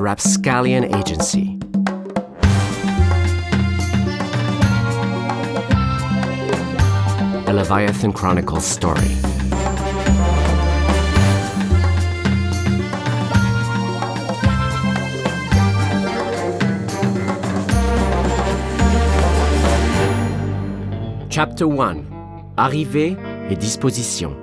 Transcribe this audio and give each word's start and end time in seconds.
The 0.00 0.04
Rapscallion 0.04 0.94
Agency. 0.96 1.58
A 7.46 7.52
Leviathan 7.52 8.14
Chronicles 8.14 8.64
story. 8.64 8.96
Chapter 21.28 21.68
1 21.68 22.06
Arrivée 22.56 23.18
et 23.50 23.56
disposition. 23.56 24.34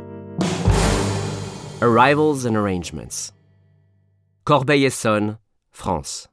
Arrivals 1.81 2.45
and 2.45 2.55
arrangements. 2.55 3.33
Corbeil-Essonnes, 4.45 5.39
France. 5.77 6.27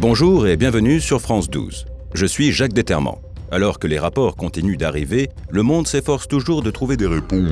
Bonjour 0.00 0.46
et 0.46 0.56
bienvenue 0.56 1.00
sur 1.00 1.20
France 1.20 1.50
12. 1.50 1.86
Je 2.14 2.26
suis 2.26 2.52
Jacques 2.52 2.72
Détermant. 2.72 3.20
Alors 3.50 3.80
que 3.80 3.88
les 3.88 3.98
rapports 3.98 4.36
continuent 4.36 4.76
d'arriver, 4.76 5.28
le 5.50 5.64
monde 5.64 5.88
s'efforce 5.88 6.28
toujours 6.28 6.62
de 6.62 6.70
trouver 6.70 6.96
des 6.96 7.08
réponses. 7.08 7.50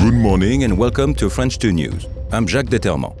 Good 0.00 0.14
morning 0.14 0.68
and 0.68 0.76
welcome 0.76 1.14
to 1.14 1.30
French 1.30 1.60
2 1.60 1.70
News. 1.70 2.08
I'm 2.32 2.48
Jacques 2.48 2.68
Détermant. 2.68 3.14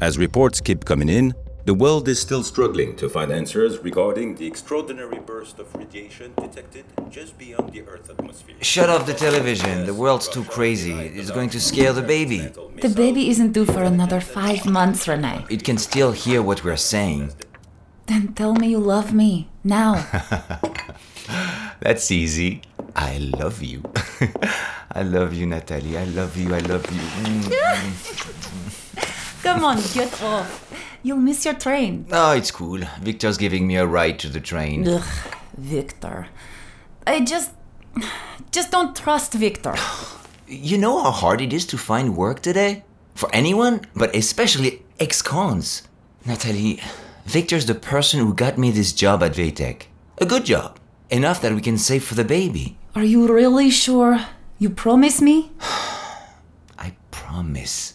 As 0.00 0.16
reports 0.16 0.62
keep 0.64 0.86
coming 0.86 1.10
in, 1.10 1.32
the 1.64 1.74
world 1.74 2.08
is 2.08 2.20
still 2.20 2.42
struggling 2.42 2.96
to 2.96 3.08
find 3.08 3.30
answers 3.30 3.78
regarding 3.78 4.34
the 4.34 4.46
extraordinary 4.46 5.18
burst 5.18 5.58
of 5.60 5.72
radiation 5.76 6.34
detected 6.34 6.84
just 7.08 7.38
beyond 7.38 7.72
the 7.72 7.82
Earth's 7.82 8.10
atmosphere. 8.10 8.56
Shut 8.60 8.90
off 8.90 9.06
the 9.06 9.14
television. 9.14 9.86
The 9.86 9.94
world's 9.94 10.28
too 10.28 10.44
crazy. 10.44 10.92
It's 10.92 11.30
going 11.30 11.50
to 11.50 11.60
scare 11.60 11.92
the 11.92 12.02
baby. 12.02 12.38
The 12.80 12.88
baby 12.88 13.30
isn't 13.30 13.52
due 13.52 13.64
for 13.64 13.84
another 13.84 14.20
five 14.20 14.66
months, 14.66 15.06
Rene. 15.06 15.44
It 15.48 15.62
can 15.62 15.78
still 15.78 16.10
hear 16.10 16.42
what 16.42 16.64
we're 16.64 16.76
saying. 16.76 17.32
Then 18.06 18.34
tell 18.34 18.54
me 18.54 18.70
you 18.70 18.78
love 18.78 19.12
me. 19.12 19.48
Now. 19.62 20.04
That's 21.80 22.10
easy. 22.10 22.62
I 22.96 23.18
love 23.18 23.62
you. 23.62 23.82
I 24.90 25.02
love 25.02 25.32
you, 25.32 25.46
Natalie. 25.46 25.96
I 25.96 26.04
love 26.04 26.36
you. 26.36 26.54
I 26.54 26.58
love 26.58 26.84
you. 26.90 27.00
Mm. 27.00 28.22
Come 29.42 29.64
on, 29.64 29.76
get 29.94 30.22
off. 30.22 30.71
You'll 31.02 31.18
miss 31.18 31.44
your 31.44 31.54
train. 31.54 32.06
Oh, 32.12 32.32
it's 32.32 32.50
cool. 32.50 32.80
Victor's 33.00 33.36
giving 33.36 33.66
me 33.66 33.76
a 33.76 33.86
ride 33.86 34.18
to 34.20 34.28
the 34.28 34.40
train. 34.40 34.86
Ugh, 34.86 35.02
Victor. 35.56 36.28
I 37.06 37.20
just. 37.20 37.50
just 38.50 38.70
don't 38.70 38.94
trust 38.96 39.34
Victor. 39.34 39.74
You 40.48 40.76
know 40.76 41.02
how 41.02 41.12
hard 41.12 41.40
it 41.40 41.50
is 41.54 41.64
to 41.66 41.78
find 41.78 42.14
work 42.14 42.40
today? 42.42 42.84
For 43.14 43.34
anyone, 43.34 43.80
but 43.96 44.14
especially 44.14 44.82
ex 45.00 45.22
cons. 45.22 45.82
Natalie, 46.26 46.78
Victor's 47.24 47.64
the 47.64 47.74
person 47.74 48.20
who 48.20 48.34
got 48.34 48.58
me 48.58 48.70
this 48.70 48.92
job 48.92 49.22
at 49.22 49.32
VeyTech. 49.32 49.84
A 50.18 50.26
good 50.26 50.44
job. 50.44 50.78
Enough 51.08 51.40
that 51.40 51.54
we 51.54 51.62
can 51.62 51.78
save 51.78 52.04
for 52.04 52.16
the 52.16 52.24
baby. 52.24 52.76
Are 52.94 53.04
you 53.04 53.32
really 53.32 53.70
sure? 53.70 54.20
You 54.58 54.68
promise 54.68 55.22
me? 55.22 55.52
I 56.78 56.92
promise. 57.10 57.94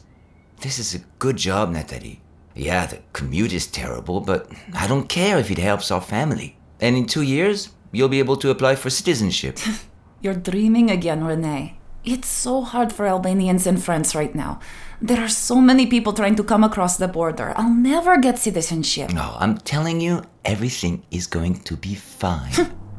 This 0.62 0.80
is 0.80 0.96
a 0.96 1.06
good 1.20 1.38
job, 1.38 1.70
Natalie. 1.70 2.22
Yeah, 2.58 2.88
the 2.88 3.00
commute 3.14 3.54
is 3.54 3.68
terrible, 3.68 4.20
but 4.22 4.50
I 4.74 4.88
don't 4.88 5.08
care 5.08 5.38
if 5.38 5.52
it 5.52 5.58
helps 5.60 5.92
our 5.92 6.02
family. 6.02 6.58
And 6.82 6.96
in 6.96 7.06
two 7.06 7.22
years, 7.22 7.70
you'll 7.92 8.10
be 8.10 8.20
able 8.20 8.38
to 8.38 8.50
apply 8.50 8.76
for 8.76 8.90
citizenship. 8.90 9.60
You're 10.22 10.34
dreaming 10.34 10.90
again, 10.90 11.24
Rene. 11.24 11.78
It's 12.04 12.28
so 12.28 12.62
hard 12.62 12.92
for 12.94 13.06
Albanians 13.06 13.68
in 13.68 13.78
France 13.78 14.16
right 14.16 14.34
now. 14.34 14.60
There 15.02 15.20
are 15.20 15.30
so 15.30 15.62
many 15.62 15.86
people 15.86 16.14
trying 16.14 16.36
to 16.38 16.44
come 16.44 16.64
across 16.64 16.98
the 16.98 17.08
border. 17.08 17.54
I'll 17.56 17.70
never 17.74 18.18
get 18.18 18.40
citizenship. 18.40 19.12
no, 19.14 19.36
I'm 19.40 19.58
telling 19.60 20.02
you, 20.02 20.24
everything 20.44 21.04
is 21.12 21.28
going 21.28 21.60
to 21.66 21.78
be 21.78 21.94
fine. 21.96 22.54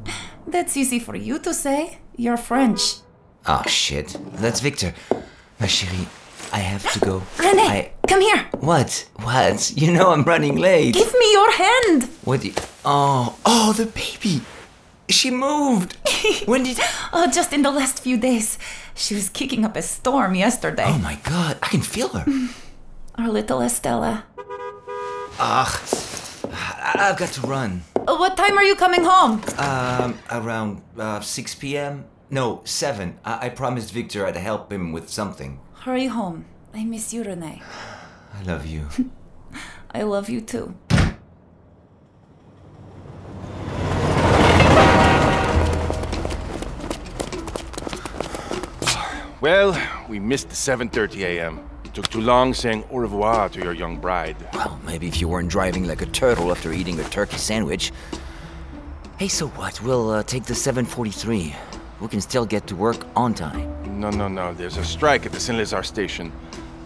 That's 0.46 0.76
easy 0.76 1.00
for 1.00 1.16
you 1.16 1.38
to 1.40 1.52
say. 1.52 1.98
You're 2.16 2.36
French. 2.36 2.80
oh, 3.46 3.62
shit. 3.66 4.16
That's 4.34 4.60
Victor. 4.60 4.94
Ma 5.60 5.66
chérie, 5.66 6.06
I 6.52 6.58
have 6.58 6.90
to 6.92 6.98
go. 7.00 7.22
Rene, 7.38 7.62
I. 7.62 7.90
come 8.06 8.20
here. 8.20 8.46
What? 8.60 9.08
What? 9.16 9.72
You 9.76 9.92
know 9.92 10.10
I'm 10.12 10.22
running 10.24 10.56
late. 10.56 10.94
Give 10.94 11.12
me 11.18 11.32
your 11.32 11.50
hand. 11.52 12.04
What? 12.24 12.40
The... 12.42 12.52
Oh, 12.84 13.36
oh, 13.44 13.72
the 13.72 13.86
baby. 13.86 14.42
She 15.08 15.30
moved. 15.30 15.96
when 16.46 16.64
did? 16.64 16.78
Oh, 17.12 17.30
just 17.30 17.52
in 17.52 17.62
the 17.62 17.70
last 17.70 18.00
few 18.02 18.16
days. 18.16 18.58
She 18.94 19.14
was 19.14 19.28
kicking 19.28 19.64
up 19.64 19.76
a 19.76 19.82
storm 19.82 20.34
yesterday. 20.34 20.84
Oh 20.86 20.98
my 20.98 21.18
God! 21.22 21.56
I 21.62 21.68
can 21.68 21.80
feel 21.82 22.08
her. 22.10 22.24
Our 23.16 23.28
little 23.28 23.62
Estella. 23.62 24.24
Ugh. 25.38 25.80
I've 26.94 27.16
got 27.16 27.30
to 27.32 27.40
run. 27.42 27.82
Uh, 27.96 28.16
What 28.16 28.36
time 28.36 28.56
are 28.58 28.64
you 28.64 28.74
coming 28.74 29.04
home? 29.04 29.42
Um, 29.58 30.18
around 30.30 30.82
uh, 30.98 31.20
6 31.20 31.54
p.m. 31.56 32.04
No, 32.30 32.62
7. 32.64 33.18
I-, 33.24 33.46
I 33.46 33.48
promised 33.50 33.92
Victor 33.92 34.26
I'd 34.26 34.36
help 34.36 34.72
him 34.72 34.92
with 34.92 35.08
something. 35.10 35.60
Hurry 35.80 36.06
home. 36.06 36.44
I 36.74 36.84
miss 36.84 37.12
you, 37.12 37.22
Rene. 37.22 37.62
I 38.34 38.42
love 38.42 38.66
you. 38.66 38.88
I 39.90 40.02
love 40.02 40.28
you 40.28 40.40
too. 40.40 40.74
Well, 49.40 49.80
we 50.08 50.18
missed 50.18 50.48
the 50.48 50.56
7:30 50.56 51.20
a.m. 51.22 51.60
You 51.84 51.90
took 51.92 52.08
too 52.08 52.20
long 52.20 52.52
saying 52.54 52.84
au 52.90 52.98
revoir 52.98 53.48
to 53.50 53.60
your 53.60 53.72
young 53.72 53.98
bride. 53.98 54.36
well, 54.52 54.80
maybe 54.84 55.06
if 55.06 55.20
you 55.20 55.28
weren't 55.28 55.48
driving 55.48 55.86
like 55.86 56.02
a 56.02 56.06
turtle 56.06 56.50
after 56.50 56.72
eating 56.72 56.98
a 56.98 57.04
turkey 57.04 57.38
sandwich. 57.38 57.92
Hey, 59.18 59.28
so 59.28 59.46
what? 59.48 59.80
We'll 59.80 60.10
uh, 60.10 60.22
take 60.24 60.44
the 60.44 60.54
743. 60.54 61.54
We 62.00 62.08
can 62.08 62.20
still 62.20 62.46
get 62.46 62.66
to 62.68 62.76
work 62.76 62.96
on 63.16 63.34
time. 63.34 63.66
No, 64.00 64.10
no, 64.10 64.28
no. 64.28 64.54
There's 64.54 64.76
a 64.76 64.84
strike 64.84 65.26
at 65.26 65.32
the 65.32 65.40
Saint-Lazare 65.40 65.84
station. 65.84 66.32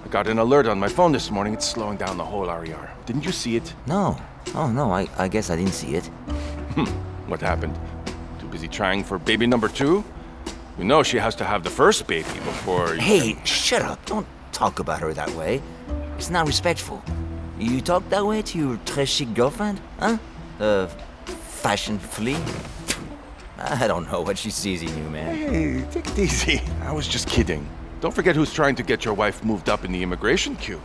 I 0.05 0.09
got 0.09 0.27
an 0.27 0.39
alert 0.39 0.67
on 0.67 0.79
my 0.79 0.89
phone 0.89 1.13
this 1.13 1.31
morning. 1.31 1.53
It's 1.55 1.69
slowing 1.69 1.99
down 1.99 2.17
the 2.17 2.25
whole 2.25 2.47
RER. 2.47 2.91
Didn't 3.07 3.25
you 3.25 3.33
see 3.33 3.57
it? 3.57 3.75
No. 3.87 4.17
Oh, 4.55 4.71
no, 4.71 4.91
I, 4.93 5.07
I 5.19 5.29
guess 5.29 5.51
I 5.51 5.57
didn't 5.57 5.75
see 5.75 5.95
it. 5.97 6.07
Hmm. 6.75 6.85
What 7.31 7.41
happened? 7.41 7.79
Too 8.41 8.47
busy 8.49 8.69
trying 8.69 9.05
for 9.05 9.19
baby 9.19 9.47
number 9.47 9.69
two? 9.69 10.03
You 10.79 10.85
know 10.85 11.03
she 11.03 11.19
has 11.19 11.35
to 11.37 11.45
have 11.45 11.63
the 11.63 11.71
first 11.71 12.07
baby 12.07 12.29
before. 12.45 12.95
you 12.95 13.01
Hey, 13.01 13.33
can- 13.35 13.45
shut 13.45 13.83
up. 13.83 14.05
Don't 14.07 14.27
talk 14.53 14.79
about 14.79 15.01
her 15.01 15.13
that 15.13 15.31
way. 15.31 15.61
It's 16.17 16.31
not 16.31 16.47
respectful. 16.47 17.03
You 17.59 17.81
talk 17.83 18.09
that 18.09 18.25
way 18.25 18.41
to 18.43 18.59
your 18.59 18.77
très 18.87 19.07
chic 19.07 19.35
girlfriend? 19.35 19.81
Huh? 20.01 20.17
The 20.59 20.89
fashion 21.27 21.99
flea? 21.99 22.37
I 23.65 23.87
don't 23.87 24.11
know 24.11 24.21
what 24.21 24.37
she 24.39 24.51
sees 24.51 24.83
in 24.83 24.89
you, 24.97 25.09
man. 25.11 25.37
Hey, 25.37 25.85
take 25.91 26.07
it 26.09 26.19
easy. 26.19 26.61
I 26.83 26.93
was 26.93 27.07
just 27.07 27.29
kidding. 27.29 27.67
Don't 28.01 28.13
forget 28.15 28.35
who's 28.35 28.53
trying 28.53 28.75
to 28.77 28.83
get 28.83 29.05
your 29.05 29.15
wife 29.15 29.45
moved 29.45 29.69
up 29.69 29.85
in 29.85 29.93
the 29.93 30.03
immigration 30.03 30.57
queue. 30.57 30.81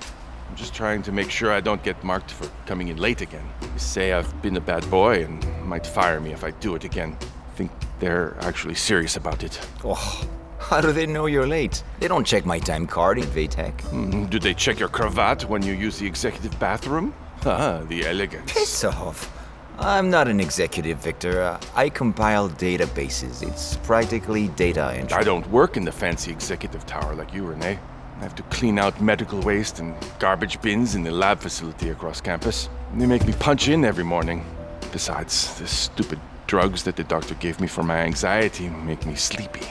I'm 0.50 0.56
just 0.56 0.74
trying 0.74 1.02
to 1.04 1.12
make 1.12 1.32
sure 1.32 1.52
I 1.52 1.60
don't 1.62 1.82
get 1.84 2.04
marked 2.04 2.32
for 2.32 2.48
coming 2.66 2.90
in 2.90 2.98
late 2.98 3.22
again. 3.22 3.44
They 3.62 3.78
say 3.78 4.14
I've 4.14 4.42
been 4.42 4.58
a 4.58 4.62
bad 4.62 4.90
boy 4.92 5.24
and 5.24 5.44
might 5.66 5.86
fire 5.88 6.20
me 6.20 6.32
if 6.32 6.44
I 6.44 6.52
do 6.52 6.76
it 6.76 6.84
again. 6.84 7.18
think 7.56 7.72
they're 8.00 8.36
actually 8.42 8.76
serious 8.76 9.16
about 9.16 9.44
it. 9.44 9.60
Oh, 9.84 10.28
how 10.60 10.80
do 10.80 10.92
they 10.92 11.08
know 11.08 11.26
you're 11.26 11.48
late? 11.48 11.84
They 12.00 12.08
don't 12.08 12.26
check 12.26 12.46
my 12.46 12.60
time 12.60 12.86
card 12.86 13.18
in 13.18 13.26
VeyTech. 13.26 13.74
Mm, 13.90 14.30
do 14.30 14.38
they 14.38 14.54
check 14.54 14.80
your 14.80 14.90
cravat 14.90 15.46
when 15.50 15.64
you 15.64 15.74
use 15.74 15.98
the 15.98 16.06
executive 16.06 16.58
bathroom? 16.60 17.14
Ah, 17.46 17.82
the 17.88 18.06
elegance. 18.06 18.52
Piss 18.52 18.84
off. 18.84 19.32
I'm 19.80 20.10
not 20.10 20.28
an 20.28 20.40
executive, 20.40 20.98
Victor. 20.98 21.42
Uh, 21.42 21.60
I 21.76 21.90
compile 21.90 22.50
databases. 22.50 23.48
It's 23.48 23.78
practically 23.78 24.48
data 24.50 24.92
entry. 24.94 25.18
I 25.18 25.24
don't 25.24 25.48
work 25.52 25.78
in 25.78 25.86
the 25.86 25.92
fancy 25.92 26.32
executive 26.32 26.86
tower 26.86 27.14
like 27.14 27.34
you, 27.34 27.46
Rene. 27.46 27.78
I 28.20 28.24
have 28.24 28.36
to 28.36 28.44
clean 28.44 28.80
out 28.80 29.00
medical 29.00 29.40
waste 29.42 29.80
and 29.80 29.96
garbage 30.18 30.60
bins 30.62 30.96
in 30.96 31.04
the 31.04 31.12
lab 31.12 31.40
facility 31.40 31.90
across 31.90 32.20
campus. 32.20 32.70
They 32.96 33.06
make 33.06 33.26
me 33.28 33.34
punch 33.34 33.68
in 33.68 33.86
every 33.86 34.04
morning. 34.04 34.44
Besides, 34.92 35.60
the 35.60 35.68
stupid 35.68 36.20
drugs 36.48 36.84
that 36.84 36.96
the 36.96 37.04
doctor 37.04 37.36
gave 37.36 37.60
me 37.60 37.68
for 37.68 37.84
my 37.84 37.98
anxiety 37.98 38.70
make 38.70 39.06
me 39.06 39.14
sleepy. 39.14 39.68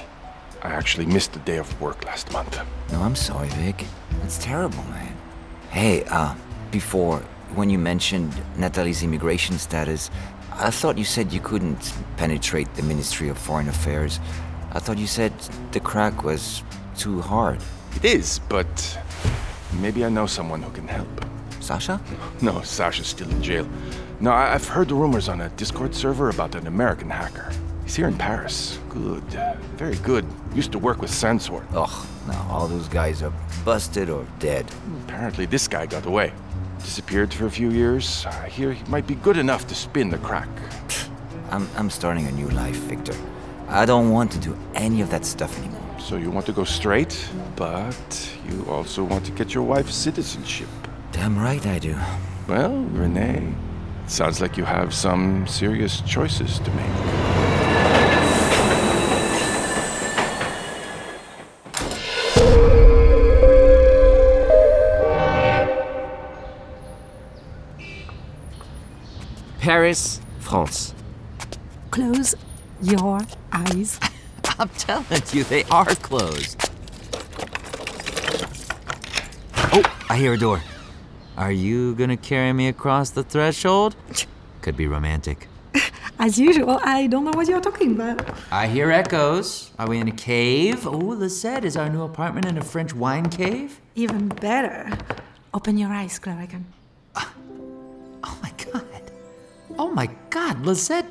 I 0.62 0.68
actually 0.68 1.06
missed 1.06 1.34
a 1.34 1.40
day 1.40 1.56
of 1.56 1.80
work 1.80 2.04
last 2.04 2.30
month. 2.32 2.60
No, 2.92 3.00
I'm 3.02 3.16
sorry, 3.16 3.48
Vic. 3.48 3.84
That's 4.20 4.38
terrible, 4.38 4.84
man. 4.84 5.16
Hey, 5.70 6.04
uh, 6.04 6.34
before, 6.70 7.22
when 7.56 7.70
you 7.70 7.78
mentioned 7.78 8.32
Natalie's 8.56 9.02
immigration 9.02 9.58
status, 9.58 10.10
I 10.52 10.70
thought 10.70 10.96
you 10.98 11.04
said 11.04 11.32
you 11.32 11.40
couldn't 11.40 11.92
penetrate 12.16 12.72
the 12.74 12.82
Ministry 12.82 13.28
of 13.28 13.38
Foreign 13.38 13.68
Affairs. 13.68 14.20
I 14.72 14.78
thought 14.78 14.98
you 14.98 15.06
said 15.06 15.32
the 15.72 15.80
crack 15.80 16.22
was 16.22 16.62
too 16.96 17.20
hard. 17.20 17.58
It 17.96 18.04
is, 18.04 18.38
but 18.48 18.98
maybe 19.80 20.04
I 20.04 20.08
know 20.08 20.26
someone 20.26 20.62
who 20.62 20.70
can 20.70 20.86
help. 20.88 21.08
Sasha? 21.60 22.00
No, 22.40 22.60
Sasha's 22.62 23.06
still 23.08 23.28
in 23.30 23.42
jail. 23.42 23.66
No, 24.20 24.30
I- 24.30 24.54
I've 24.54 24.68
heard 24.68 24.88
the 24.88 24.94
rumors 24.94 25.28
on 25.28 25.40
a 25.40 25.48
Discord 25.50 25.94
server 25.94 26.28
about 26.30 26.54
an 26.54 26.66
American 26.66 27.10
hacker. 27.10 27.50
He's 27.84 27.96
here 27.96 28.08
in 28.08 28.16
Paris. 28.16 28.78
Good. 28.88 29.22
Very 29.76 29.96
good. 29.96 30.24
Used 30.54 30.72
to 30.72 30.78
work 30.78 31.00
with 31.00 31.10
Sansor. 31.10 31.62
Ugh, 31.74 32.06
now 32.26 32.46
all 32.50 32.66
those 32.68 32.88
guys 32.88 33.22
are 33.22 33.32
busted 33.64 34.10
or 34.10 34.26
dead. 34.38 34.66
Apparently, 35.04 35.46
this 35.46 35.68
guy 35.68 35.86
got 35.86 36.06
away. 36.06 36.32
Disappeared 36.86 37.34
for 37.34 37.46
a 37.46 37.50
few 37.50 37.72
years. 37.72 38.24
I 38.26 38.48
hear 38.48 38.72
he 38.72 38.84
might 38.88 39.08
be 39.08 39.16
good 39.16 39.36
enough 39.36 39.66
to 39.66 39.74
spin 39.74 40.08
the 40.08 40.18
crack. 40.18 40.48
I'm, 41.50 41.68
I'm 41.76 41.90
starting 41.90 42.26
a 42.26 42.30
new 42.30 42.48
life, 42.50 42.76
Victor. 42.76 43.14
I 43.68 43.84
don't 43.84 44.12
want 44.12 44.30
to 44.32 44.38
do 44.38 44.56
any 44.72 45.00
of 45.00 45.10
that 45.10 45.24
stuff 45.24 45.58
anymore. 45.58 45.82
So 45.98 46.16
you 46.16 46.30
want 46.30 46.46
to 46.46 46.52
go 46.52 46.62
straight, 46.62 47.28
but 47.56 48.36
you 48.48 48.64
also 48.70 49.02
want 49.02 49.26
to 49.26 49.32
get 49.32 49.52
your 49.52 49.64
wife's 49.64 49.96
citizenship. 49.96 50.68
Damn 51.10 51.36
right 51.36 51.66
I 51.66 51.80
do. 51.80 51.96
Well, 52.46 52.76
Rene, 52.92 53.52
sounds 54.06 54.40
like 54.40 54.56
you 54.56 54.64
have 54.64 54.94
some 54.94 55.44
serious 55.48 56.02
choices 56.02 56.60
to 56.60 56.70
make. 56.70 57.45
Paris, 69.66 70.20
France. 70.38 70.94
Close 71.90 72.36
your 72.80 73.18
eyes. 73.50 73.98
I'm 74.60 74.68
telling 74.68 75.22
you, 75.32 75.42
they 75.42 75.64
are 75.64 75.92
closed. 76.06 76.70
Oh, 79.74 79.82
I 80.08 80.18
hear 80.18 80.34
a 80.34 80.38
door. 80.38 80.62
Are 81.36 81.50
you 81.50 81.96
gonna 81.96 82.16
carry 82.16 82.52
me 82.52 82.68
across 82.68 83.10
the 83.10 83.24
threshold? 83.24 83.96
Could 84.62 84.76
be 84.76 84.86
romantic. 84.86 85.48
As 86.20 86.38
usual, 86.38 86.78
I 86.84 87.08
don't 87.08 87.24
know 87.24 87.32
what 87.34 87.48
you're 87.48 87.60
talking 87.60 87.90
about. 87.90 88.22
I 88.52 88.68
hear 88.68 88.92
echoes. 88.92 89.72
Are 89.80 89.88
we 89.88 89.98
in 89.98 90.06
a 90.06 90.12
cave? 90.12 90.86
Oh, 90.86 90.96
Lisette, 90.96 91.64
is 91.64 91.76
our 91.76 91.88
new 91.88 92.02
apartment 92.02 92.46
in 92.46 92.56
a 92.56 92.62
French 92.62 92.94
wine 92.94 93.28
cave? 93.28 93.80
Even 93.96 94.28
better. 94.28 94.96
Open 95.52 95.76
your 95.76 95.90
eyes, 95.90 96.20
Cluracan. 96.20 96.66
Oh 99.78 99.90
my 99.90 100.06
god. 100.06 100.16
My 100.36 100.52
god, 100.52 100.66
Lisette. 100.66 101.06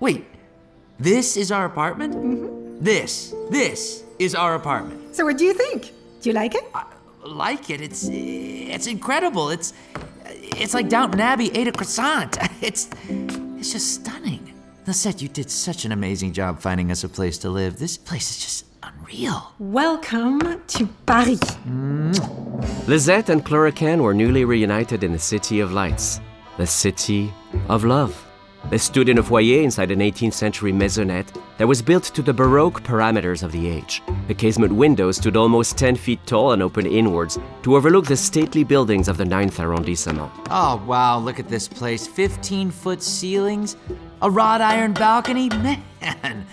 Wait, 0.00 0.26
this 0.98 1.36
is 1.36 1.50
our 1.50 1.64
apartment? 1.64 2.14
Mm-hmm. 2.14 2.84
This, 2.84 3.34
this 3.50 4.04
is 4.18 4.34
our 4.34 4.54
apartment. 4.54 5.16
So, 5.16 5.24
what 5.24 5.38
do 5.38 5.44
you 5.44 5.54
think? 5.54 5.92
Do 6.20 6.28
you 6.28 6.34
like 6.34 6.54
it? 6.54 6.64
I 6.74 6.84
like 7.24 7.70
it. 7.70 7.80
It's 7.80 8.06
it's 8.10 8.86
incredible. 8.86 9.48
It's 9.50 9.72
it's 10.26 10.74
like 10.74 10.88
Downton 10.88 11.20
Abbey 11.20 11.50
ate 11.54 11.68
a 11.68 11.72
croissant. 11.72 12.36
It's 12.60 12.88
it's 13.58 13.72
just 13.72 13.94
stunning. 13.94 14.52
Lisette, 14.86 15.20
you 15.22 15.28
did 15.28 15.50
such 15.50 15.84
an 15.84 15.92
amazing 15.92 16.32
job 16.32 16.60
finding 16.60 16.90
us 16.90 17.02
a 17.02 17.08
place 17.08 17.38
to 17.38 17.48
live. 17.50 17.78
This 17.78 17.96
place 17.96 18.30
is 18.30 18.38
just 18.38 18.64
unreal. 18.82 19.52
Welcome 19.58 20.62
to 20.66 20.86
Paris. 21.06 21.40
Lisette 22.86 23.30
and 23.30 23.44
Cluracan 23.44 24.00
were 24.00 24.14
newly 24.14 24.44
reunited 24.44 25.02
in 25.02 25.12
the 25.12 25.18
City 25.18 25.60
of 25.60 25.72
Lights, 25.72 26.20
the 26.56 26.66
City 26.66 27.32
of 27.68 27.84
Love. 27.84 28.26
They 28.70 28.78
stood 28.78 29.08
in 29.08 29.18
a 29.18 29.22
foyer 29.22 29.62
inside 29.62 29.92
an 29.92 30.00
18th 30.00 30.32
century 30.32 30.72
maisonette 30.72 31.28
that 31.58 31.68
was 31.68 31.80
built 31.80 32.04
to 32.04 32.22
the 32.22 32.34
Baroque 32.34 32.82
parameters 32.82 33.44
of 33.44 33.52
the 33.52 33.68
age. 33.68 34.02
The 34.26 34.34
casement 34.34 34.72
windows 34.72 35.18
stood 35.18 35.36
almost 35.36 35.78
10 35.78 35.94
feet 35.94 36.18
tall 36.26 36.52
and 36.52 36.62
opened 36.62 36.88
inwards 36.88 37.38
to 37.62 37.76
overlook 37.76 38.06
the 38.06 38.16
stately 38.16 38.64
buildings 38.64 39.06
of 39.06 39.18
the 39.18 39.24
9th 39.24 39.60
arrondissement. 39.60 40.32
Oh, 40.50 40.82
wow, 40.84 41.18
look 41.18 41.38
at 41.38 41.48
this 41.48 41.68
place. 41.68 42.08
15 42.08 42.72
foot 42.72 43.02
ceilings, 43.02 43.76
a 44.20 44.28
wrought 44.28 44.60
iron 44.60 44.94
balcony. 44.94 45.48
Man, 46.00 46.44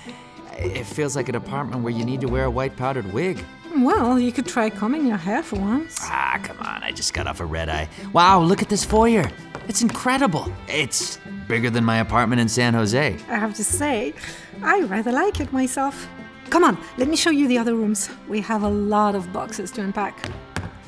it 0.52 0.86
feels 0.86 1.16
like 1.16 1.30
an 1.30 1.36
apartment 1.36 1.82
where 1.82 1.94
you 1.94 2.06
need 2.06 2.22
to 2.22 2.28
wear 2.28 2.46
a 2.46 2.52
white 2.52 2.78
powdered 2.78 3.12
wig. 3.12 3.44
Well, 3.76 4.20
you 4.20 4.32
could 4.32 4.46
try 4.46 4.70
combing 4.70 5.08
your 5.08 5.18
hair 5.18 5.42
for 5.42 5.60
once. 5.60 5.98
Ah, 6.02 6.40
come 6.44 6.58
on, 6.60 6.84
I 6.84 6.92
just 6.92 7.14
got 7.14 7.26
off 7.26 7.40
a 7.40 7.46
red 7.46 7.70
eye. 7.70 7.90
Wow, 8.14 8.42
look 8.42 8.62
at 8.62 8.70
this 8.70 8.86
foyer. 8.86 9.30
It's 9.68 9.82
incredible. 9.82 10.52
It's 10.68 11.20
bigger 11.48 11.70
than 11.70 11.84
my 11.84 11.98
apartment 11.98 12.40
in 12.40 12.48
San 12.48 12.74
Jose. 12.76 13.18
I 13.28 13.36
have 13.36 13.54
to 13.56 13.64
say, 13.64 14.14
I 14.62 14.82
rather 14.82 15.12
like 15.12 15.40
it 15.40 15.52
myself. 15.52 16.08
Come 16.52 16.64
on, 16.64 16.78
let 16.98 17.08
me 17.08 17.16
show 17.16 17.32
you 17.32 17.48
the 17.48 17.58
other 17.58 17.74
rooms. 17.74 18.10
We 18.28 18.42
have 18.42 18.62
a 18.62 18.70
lot 18.70 19.16
of 19.16 19.34
boxes 19.34 19.72
to 19.72 19.82
unpack. 19.82 20.30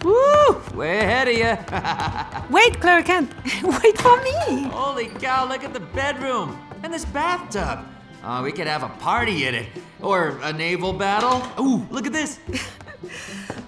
Woo! 0.03 0.61
Way 0.75 0.99
ahead 0.99 1.27
of 1.27 1.33
you. 1.33 1.45
Wait, 2.53 2.73
Cluracan, 2.79 3.27
wait 3.83 3.97
for 3.97 4.21
me. 4.21 4.69
Holy 4.69 5.07
cow, 5.07 5.47
look 5.49 5.63
at 5.63 5.73
the 5.73 5.79
bedroom 5.79 6.59
and 6.83 6.93
this 6.93 7.05
bathtub. 7.05 7.79
Oh, 8.23 8.43
we 8.43 8.51
could 8.51 8.67
have 8.67 8.83
a 8.83 8.89
party 8.89 9.45
in 9.47 9.55
it. 9.55 9.67
Or 10.01 10.37
a 10.41 10.51
naval 10.51 10.93
battle. 10.93 11.41
Ooh, 11.63 11.87
look 11.89 12.05
at 12.05 12.13
this. 12.13 12.39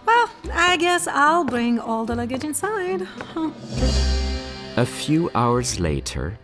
Well, 0.06 0.30
I 0.54 0.78
guess 0.78 1.08
I'll 1.08 1.44
bring 1.44 1.80
all 1.80 2.06
the 2.06 2.16
luggage 2.16 2.44
inside. 2.44 3.08
A 4.78 4.86
few 4.86 5.30
hours 5.34 5.80
later, 5.80 6.38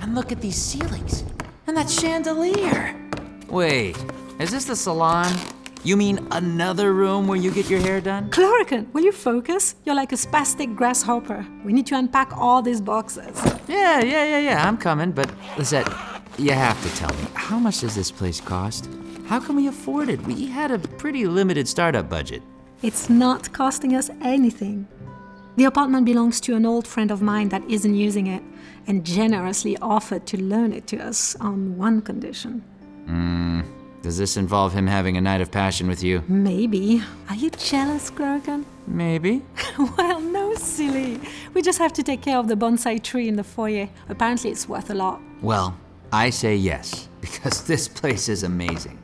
And 0.00 0.14
look 0.14 0.30
at 0.32 0.40
these 0.40 0.56
ceilings. 0.56 1.24
And 1.66 1.76
that 1.76 1.88
chandelier. 1.90 2.94
Wait, 3.48 3.96
is 4.38 4.50
this 4.50 4.64
the 4.66 4.76
salon? 4.76 5.32
You 5.84 5.96
mean 5.96 6.26
another 6.32 6.92
room 6.92 7.28
where 7.28 7.38
you 7.38 7.50
get 7.50 7.70
your 7.70 7.80
hair 7.80 8.00
done? 8.00 8.30
Cluracan, 8.30 8.92
will 8.92 9.04
you 9.04 9.12
focus? 9.12 9.76
You're 9.84 9.94
like 9.94 10.12
a 10.12 10.16
spastic 10.16 10.74
grasshopper. 10.74 11.46
We 11.64 11.72
need 11.72 11.86
to 11.86 11.96
unpack 11.96 12.36
all 12.36 12.62
these 12.62 12.80
boxes. 12.80 13.40
Yeah, 13.68 14.00
yeah, 14.02 14.24
yeah, 14.24 14.38
yeah, 14.40 14.68
I'm 14.68 14.76
coming, 14.76 15.12
but 15.12 15.30
Lisette, 15.56 15.88
you 16.36 16.52
have 16.52 16.80
to 16.82 16.96
tell 16.96 17.10
me, 17.10 17.26
how 17.34 17.58
much 17.58 17.80
does 17.80 17.94
this 17.94 18.10
place 18.10 18.40
cost? 18.40 18.88
How 19.28 19.38
can 19.38 19.56
we 19.56 19.66
afford 19.66 20.08
it? 20.08 20.22
We 20.22 20.46
had 20.46 20.70
a 20.70 20.78
pretty 20.78 21.26
limited 21.26 21.68
startup 21.68 22.08
budget. 22.08 22.42
It's 22.80 23.10
not 23.10 23.52
costing 23.52 23.94
us 23.94 24.08
anything. 24.22 24.88
The 25.56 25.64
apartment 25.64 26.06
belongs 26.06 26.40
to 26.42 26.56
an 26.56 26.64
old 26.64 26.86
friend 26.88 27.10
of 27.10 27.20
mine 27.20 27.50
that 27.50 27.62
isn't 27.68 27.94
using 27.94 28.26
it 28.26 28.42
and 28.86 29.04
generously 29.04 29.76
offered 29.82 30.26
to 30.28 30.42
loan 30.42 30.72
it 30.72 30.86
to 30.86 30.98
us 30.98 31.36
on 31.42 31.76
one 31.76 32.00
condition. 32.00 32.64
Hmm, 33.04 33.60
does 34.00 34.16
this 34.16 34.38
involve 34.38 34.72
him 34.72 34.86
having 34.86 35.18
a 35.18 35.20
night 35.20 35.42
of 35.42 35.50
passion 35.50 35.88
with 35.88 36.02
you? 36.02 36.24
Maybe. 36.26 37.02
Are 37.28 37.34
you 37.34 37.50
jealous, 37.50 38.08
Grogan? 38.08 38.64
Maybe. 38.86 39.42
well, 39.98 40.22
no, 40.22 40.54
silly. 40.54 41.20
We 41.52 41.60
just 41.60 41.78
have 41.80 41.92
to 41.92 42.02
take 42.02 42.22
care 42.22 42.38
of 42.38 42.48
the 42.48 42.54
bonsai 42.54 43.02
tree 43.02 43.28
in 43.28 43.36
the 43.36 43.44
foyer. 43.44 43.90
Apparently, 44.08 44.50
it's 44.50 44.66
worth 44.66 44.88
a 44.88 44.94
lot. 44.94 45.20
Well, 45.42 45.76
I 46.10 46.30
say 46.30 46.56
yes, 46.56 47.10
because 47.20 47.64
this 47.64 47.88
place 47.88 48.30
is 48.30 48.42
amazing. 48.42 48.98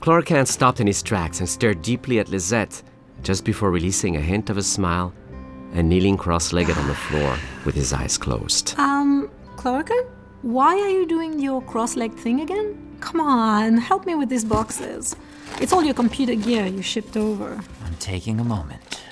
Cluracan 0.00 0.46
stopped 0.46 0.80
in 0.80 0.86
his 0.86 1.02
tracks 1.02 1.40
and 1.40 1.48
stared 1.48 1.82
deeply 1.82 2.18
at 2.18 2.30
Lisette 2.30 2.82
just 3.22 3.44
before 3.44 3.70
releasing 3.70 4.16
a 4.16 4.20
hint 4.20 4.48
of 4.48 4.56
a 4.56 4.62
smile 4.62 5.12
and 5.74 5.90
kneeling 5.90 6.16
cross 6.16 6.54
legged 6.54 6.78
on 6.78 6.88
the 6.88 6.94
floor 6.94 7.36
with 7.66 7.74
his 7.74 7.92
eyes 7.92 8.16
closed. 8.16 8.74
Um, 8.78 9.30
Cluracan? 9.56 10.08
Why 10.40 10.74
are 10.80 10.88
you 10.88 11.06
doing 11.06 11.38
your 11.38 11.60
cross 11.60 11.96
legged 11.96 12.18
thing 12.18 12.40
again? 12.40 12.96
Come 13.00 13.20
on, 13.20 13.76
help 13.76 14.06
me 14.06 14.14
with 14.14 14.30
these 14.30 14.44
boxes. 14.44 15.16
It's 15.60 15.70
all 15.70 15.84
your 15.84 15.94
computer 15.94 16.34
gear 16.34 16.64
you 16.64 16.80
shipped 16.80 17.18
over. 17.18 17.60
I'm 17.84 17.96
taking 17.96 18.40
a 18.40 18.44
moment. 18.44 19.02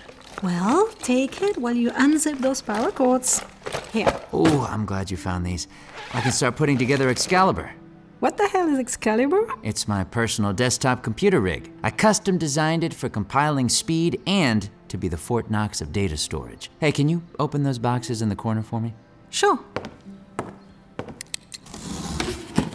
Well, 0.43 0.89
take 1.01 1.43
it 1.43 1.59
while 1.59 1.75
you 1.75 1.91
unzip 1.91 2.39
those 2.39 2.63
power 2.63 2.91
cords. 2.91 3.45
Here. 3.93 4.19
Oh, 4.33 4.67
I'm 4.71 4.87
glad 4.87 5.11
you 5.11 5.19
found 5.19 5.45
these. 5.45 5.69
I 6.15 6.23
can 6.23 6.33
start 6.33 6.57
putting 6.57 6.79
together 6.79 7.11
Excalibur. 7.11 7.73
What 8.21 8.37
the 8.37 8.49
hell 8.49 8.69
is 8.69 8.81
Excalibur? 8.81 9.47
It's 9.63 9.87
my 9.87 10.03
personal 10.03 10.53
desktop 10.53 11.05
computer 11.05 11.41
rig. 11.41 11.71
I 11.85 11.91
custom 11.93 12.37
designed 12.37 12.83
it 12.83 12.93
for 12.93 13.09
compiling 13.09 13.69
speed 13.69 14.21
and 14.27 14.69
to 14.89 14.99
be 14.99 15.07
the 15.07 15.17
Fort 15.17 15.53
Knox 15.53 15.81
of 15.81 15.93
data 15.93 16.17
storage. 16.17 16.69
Hey, 16.81 16.91
can 16.91 17.09
you 17.09 17.23
open 17.39 17.63
those 17.63 17.79
boxes 17.79 18.21
in 18.21 18.29
the 18.29 18.35
corner 18.35 18.63
for 18.63 18.81
me? 18.81 18.93
Sure. 19.31 19.61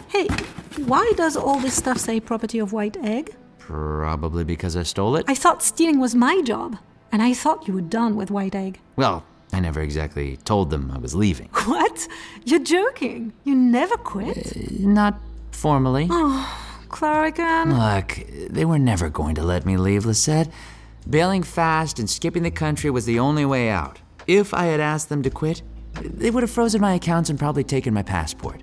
Hey, 0.08 0.28
why 0.86 1.12
does 1.14 1.36
all 1.36 1.58
this 1.60 1.74
stuff 1.74 1.98
say 1.98 2.20
property 2.20 2.58
of 2.58 2.72
White 2.72 2.96
Egg? 3.04 3.36
Probably 3.58 4.44
because 4.44 4.78
I 4.78 4.82
stole 4.82 5.14
it. 5.16 5.26
I 5.28 5.34
thought 5.34 5.62
stealing 5.62 6.00
was 6.00 6.14
my 6.14 6.40
job, 6.40 6.78
and 7.12 7.20
I 7.20 7.34
thought 7.34 7.68
you 7.68 7.74
were 7.74 7.82
done 7.82 8.16
with 8.16 8.30
White 8.30 8.54
Egg. 8.54 8.80
Well, 8.96 9.24
I 9.52 9.60
never 9.60 9.82
exactly 9.82 10.38
told 10.38 10.70
them 10.70 10.90
I 10.90 10.96
was 10.96 11.14
leaving. 11.14 11.50
What? 11.64 12.08
You're 12.44 12.60
joking. 12.64 13.34
You 13.44 13.54
never 13.54 13.96
quit? 13.98 14.56
Uh, 14.56 14.60
not 14.80 15.20
formally. 15.54 16.08
Oh, 16.10 16.84
Cluracan. 16.88 17.78
Look, 17.78 18.50
they 18.50 18.64
were 18.64 18.78
never 18.78 19.08
going 19.08 19.34
to 19.36 19.42
let 19.42 19.64
me 19.64 19.76
leave, 19.76 20.04
Lisette. 20.04 20.50
Bailing 21.08 21.42
fast 21.42 21.98
and 21.98 22.08
skipping 22.08 22.42
the 22.42 22.50
country 22.50 22.90
was 22.90 23.04
the 23.06 23.18
only 23.18 23.44
way 23.44 23.68
out. 23.68 24.00
If 24.26 24.54
I 24.54 24.64
had 24.66 24.80
asked 24.80 25.08
them 25.08 25.22
to 25.22 25.30
quit, 25.30 25.62
they 26.00 26.30
would 26.30 26.42
have 26.42 26.50
frozen 26.50 26.80
my 26.80 26.94
accounts 26.94 27.30
and 27.30 27.38
probably 27.38 27.64
taken 27.64 27.92
my 27.94 28.02
passport. 28.02 28.62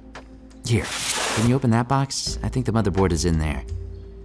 Here, 0.66 0.86
can 1.36 1.48
you 1.48 1.56
open 1.56 1.72
that 1.72 1.88
box? 1.88 2.40
I 2.44 2.50
think 2.50 2.66
the 2.66 2.72
motherboard 2.72 3.12
is 3.12 3.26
in 3.26 3.40
there. 3.40 3.64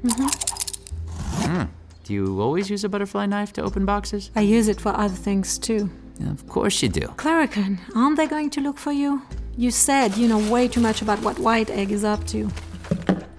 Mm-hmm. 0.03 1.47
Hmm. 1.47 1.65
Do 2.05 2.15
you 2.15 2.41
always 2.41 2.71
use 2.71 2.85
a 2.85 2.89
butterfly 2.89 3.27
knife 3.27 3.53
to 3.55 3.63
open 3.63 3.85
boxes? 3.85 4.31
I 4.37 4.43
use 4.43 4.69
it 4.69 4.81
for 4.81 4.91
other 4.91 5.15
things 5.15 5.59
too. 5.59 5.91
Of 6.31 6.49
course 6.49 6.83
you 6.83 6.89
do. 6.89 7.09
Cluracan, 7.17 7.79
aren't 7.95 8.17
they 8.17 8.27
going 8.27 8.51
to 8.51 8.61
look 8.61 8.79
for 8.79 8.93
you? 8.93 9.23
You 9.59 9.71
said 9.71 10.17
you 10.17 10.29
know 10.29 10.39
way 10.53 10.69
too 10.69 10.81
much 10.81 11.01
about 11.01 11.21
what 11.23 11.39
White 11.39 11.71
Egg 11.71 11.91
is 11.91 12.05
up 12.05 12.27
to. 12.27 12.51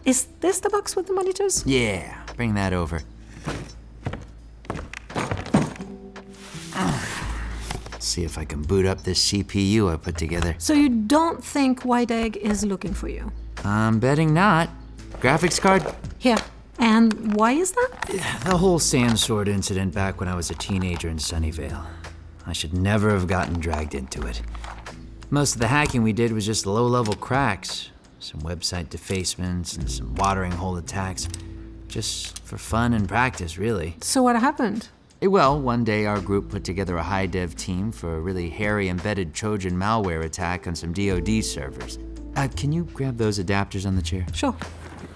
Is 0.04 0.28
this 0.40 0.60
the 0.60 0.70
box 0.70 0.96
with 0.96 1.06
the 1.06 1.14
monitors? 1.14 1.64
Yeah, 1.66 2.24
bring 2.36 2.56
that 2.56 2.74
over. 2.74 3.02
See 8.00 8.24
if 8.24 8.38
I 8.38 8.46
can 8.46 8.64
boot 8.64 8.86
up 8.88 9.04
this 9.04 9.32
CPU 9.32 9.94
I 9.94 9.98
put 9.98 10.18
together. 10.18 10.56
So 10.58 10.74
you 10.74 10.90
don't 10.90 11.44
think 11.44 11.84
White 11.84 12.10
Egg 12.10 12.38
is 12.38 12.66
looking 12.66 12.94
for 12.94 13.10
you? 13.10 13.32
I'm 13.64 14.00
betting 14.00 14.34
not. 14.34 14.70
Graphics 15.20 15.62
card? 15.62 15.84
Here. 16.18 16.38
And 16.80 17.36
why 17.36 17.52
is 17.52 17.74
that? 17.74 18.42
The 18.44 18.58
whole 18.58 18.80
sand 18.80 19.20
sword 19.20 19.48
incident 19.48 19.94
back 19.94 20.20
when 20.20 20.30
I 20.30 20.36
was 20.36 20.50
a 20.50 20.56
teenager 20.56 21.10
in 21.10 21.18
Sunnyvale. 21.18 21.86
I 22.48 22.54
should 22.54 22.74
never 22.74 23.12
have 23.12 23.28
gotten 23.28 23.60
dragged 23.60 23.94
into 23.94 24.26
it. 24.26 24.42
Most 25.30 25.56
of 25.56 25.60
the 25.62 25.68
hacking 25.68 26.04
we 26.04 26.14
did 26.14 26.32
was 26.32 26.46
just 26.46 26.66
low 26.66 26.88
level 26.88 27.14
cracks, 27.16 27.90
some 28.20 28.42
website 28.42 28.90
defacements, 28.90 29.76
and 29.76 29.90
some 29.92 30.16
watering 30.16 30.54
hole 30.54 30.78
attacks. 30.78 31.28
Just 31.88 32.40
for 32.44 32.58
fun 32.58 32.94
and 32.94 33.08
practice, 33.08 33.58
really. 33.58 33.96
So 34.02 34.24
what 34.24 34.36
happened? 34.38 34.88
Eh, 35.22 35.28
Well, 35.28 35.60
one 35.60 35.84
day 35.84 36.06
our 36.06 36.22
group 36.22 36.50
put 36.50 36.64
together 36.64 36.98
a 36.98 37.04
high 37.04 37.26
dev 37.26 37.56
team 37.56 37.92
for 37.92 38.16
a 38.16 38.20
really 38.22 38.50
hairy 38.50 38.88
embedded 38.90 39.34
Trojan 39.34 39.76
malware 39.78 40.24
attack 40.24 40.66
on 40.68 40.76
some 40.76 40.94
DoD 40.94 41.44
servers. 41.44 42.00
Uh, 42.36 42.48
can 42.56 42.72
you 42.72 42.84
grab 42.94 43.18
those 43.18 43.40
adapters 43.40 43.86
on 43.86 43.96
the 43.96 44.02
chair? 44.02 44.26
Sure. 44.34 44.56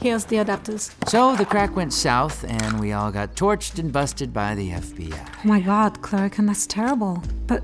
Here's 0.02 0.26
the 0.26 0.38
adapters. 0.38 0.92
So 1.08 1.36
the 1.36 1.46
crack 1.46 1.76
went 1.76 1.94
south, 1.94 2.44
and 2.46 2.80
we 2.80 2.92
all 2.92 3.12
got 3.12 3.36
torched 3.36 3.78
and 3.80 3.94
busted 3.94 4.34
by 4.34 4.56
the 4.56 4.72
FBI. 4.72 5.28
Oh 5.46 5.48
my 5.48 5.60
god, 5.60 6.02
Cluracan, 6.02 6.48
that's 6.48 6.66
terrible. 6.66 7.22
But 7.46 7.64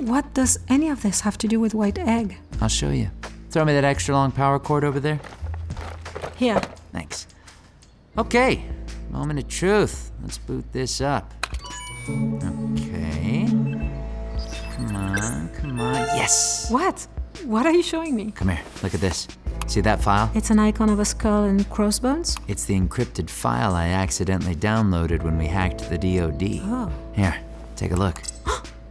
what 0.00 0.32
does 0.34 0.58
any 0.68 0.88
of 0.88 1.02
this 1.02 1.20
have 1.22 1.38
to 1.38 1.48
do 1.48 1.60
with 1.60 1.74
White 1.74 1.98
Egg? 1.98 2.38
I'll 2.60 2.68
show 2.68 2.90
you. 2.90 3.10
Throw 3.50 3.64
me 3.64 3.72
that 3.72 3.84
extra 3.84 4.14
long 4.14 4.30
power 4.32 4.58
cord 4.58 4.84
over 4.84 5.00
there. 5.00 5.20
Here. 6.36 6.60
Thanks. 6.92 7.26
Okay, 8.16 8.64
moment 9.10 9.38
of 9.38 9.48
truth. 9.48 10.10
Let's 10.22 10.38
boot 10.38 10.64
this 10.72 11.00
up. 11.00 11.32
Okay. 12.08 13.46
Come 14.76 14.96
on, 14.96 15.48
come 15.50 15.80
on. 15.80 15.94
Yes! 16.16 16.70
What? 16.70 17.06
What 17.44 17.66
are 17.66 17.72
you 17.72 17.82
showing 17.82 18.16
me? 18.16 18.32
Come 18.32 18.48
here, 18.48 18.60
look 18.82 18.94
at 18.94 19.00
this. 19.00 19.28
See 19.66 19.80
that 19.82 20.00
file? 20.00 20.30
It's 20.34 20.50
an 20.50 20.58
icon 20.58 20.88
of 20.88 20.98
a 20.98 21.04
skull 21.04 21.44
and 21.44 21.68
crossbones? 21.70 22.36
It's 22.48 22.64
the 22.64 22.78
encrypted 22.78 23.28
file 23.28 23.74
I 23.74 23.88
accidentally 23.88 24.56
downloaded 24.56 25.22
when 25.22 25.36
we 25.36 25.46
hacked 25.46 25.88
the 25.90 25.98
DoD. 25.98 26.60
Oh. 26.64 26.90
Here, 27.14 27.36
take 27.76 27.92
a 27.92 27.96
look. 27.96 28.22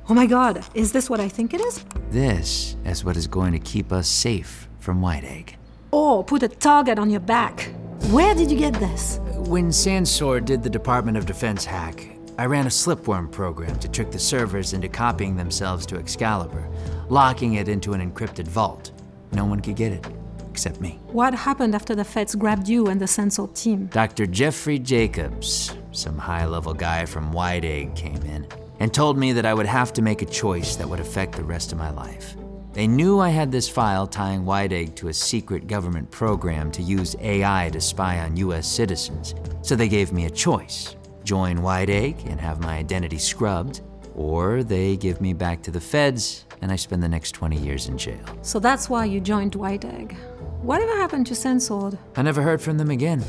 Oh 0.09 0.13
my 0.13 0.25
god, 0.25 0.63
is 0.73 0.93
this 0.93 1.09
what 1.09 1.19
I 1.19 1.27
think 1.27 1.53
it 1.53 1.59
is? 1.59 1.83
This 2.11 2.77
is 2.85 3.03
what 3.03 3.17
is 3.17 3.27
going 3.27 3.51
to 3.51 3.59
keep 3.59 3.91
us 3.91 4.07
safe 4.07 4.69
from 4.79 5.01
White 5.01 5.25
Egg. 5.25 5.57
Oh, 5.91 6.23
put 6.25 6.43
a 6.43 6.47
target 6.47 6.97
on 6.97 7.09
your 7.09 7.19
back. 7.19 7.73
Where 8.09 8.33
did 8.33 8.49
you 8.49 8.57
get 8.57 8.73
this? 8.75 9.19
When 9.33 9.67
Sandsword 9.67 10.45
did 10.45 10.63
the 10.63 10.69
Department 10.69 11.17
of 11.17 11.25
Defense 11.25 11.65
hack, 11.65 12.07
I 12.37 12.45
ran 12.45 12.67
a 12.67 12.69
slipworm 12.69 13.29
program 13.29 13.77
to 13.79 13.89
trick 13.89 14.09
the 14.11 14.19
servers 14.19 14.71
into 14.71 14.87
copying 14.87 15.35
themselves 15.35 15.85
to 15.87 15.97
Excalibur, 15.97 16.69
locking 17.09 17.55
it 17.55 17.67
into 17.67 17.91
an 17.91 17.99
encrypted 17.99 18.47
vault. 18.47 18.91
No 19.33 19.43
one 19.43 19.59
could 19.59 19.75
get 19.75 19.91
it, 19.91 20.07
except 20.49 20.79
me. 20.79 21.01
What 21.07 21.33
happened 21.33 21.75
after 21.75 21.95
the 21.95 22.05
feds 22.05 22.33
grabbed 22.33 22.69
you 22.69 22.87
and 22.87 23.01
the 23.01 23.07
Sensor 23.07 23.47
team? 23.47 23.87
Dr. 23.87 24.25
Jeffrey 24.25 24.79
Jacobs, 24.79 25.75
some 25.91 26.17
high 26.17 26.45
level 26.45 26.73
guy 26.73 27.03
from 27.05 27.33
White 27.33 27.65
Egg, 27.65 27.93
came 27.93 28.21
in 28.21 28.47
and 28.79 28.93
told 28.93 29.17
me 29.17 29.33
that 29.33 29.45
I 29.45 29.53
would 29.53 29.65
have 29.65 29.93
to 29.93 30.01
make 30.01 30.21
a 30.21 30.25
choice 30.25 30.75
that 30.75 30.87
would 30.87 30.99
affect 30.99 31.35
the 31.35 31.43
rest 31.43 31.71
of 31.71 31.77
my 31.77 31.89
life. 31.89 32.35
They 32.73 32.87
knew 32.87 33.19
I 33.19 33.29
had 33.29 33.51
this 33.51 33.67
file 33.67 34.05
tying 34.05 34.45
White 34.45 34.71
Egg 34.71 34.95
to 34.97 35.07
a 35.07 35.13
secret 35.13 35.67
government 35.67 36.11
program 36.11 36.71
to 36.71 36.83
use 36.83 37.15
AI 37.19 37.69
to 37.73 37.81
spy 37.81 38.19
on 38.19 38.37
US 38.37 38.67
citizens, 38.67 39.33
so 39.61 39.75
they 39.75 39.87
gave 39.87 40.13
me 40.13 40.25
a 40.25 40.29
choice 40.29 40.95
join 41.23 41.61
White 41.61 41.89
Egg 41.89 42.15
and 42.27 42.39
have 42.39 42.61
my 42.61 42.77
identity 42.77 43.17
scrubbed, 43.17 43.81
or 44.15 44.63
they 44.63 44.95
give 44.95 45.19
me 45.19 45.33
back 45.33 45.61
to 45.63 45.71
the 45.71 45.81
feds 45.81 46.45
and 46.61 46.71
I 46.71 46.75
spend 46.75 47.03
the 47.03 47.09
next 47.09 47.33
20 47.33 47.57
years 47.57 47.87
in 47.87 47.97
jail. 47.97 48.23
So 48.41 48.59
that's 48.59 48.89
why 48.89 49.05
you 49.05 49.19
joined 49.19 49.53
White 49.53 49.85
Egg. 49.85 50.15
Whatever 50.61 50.95
happened 50.95 51.27
to 51.27 51.33
Sensord? 51.33 51.97
I 52.15 52.21
never 52.21 52.41
heard 52.41 52.61
from 52.61 52.77
them 52.77 52.89
again. 52.89 53.23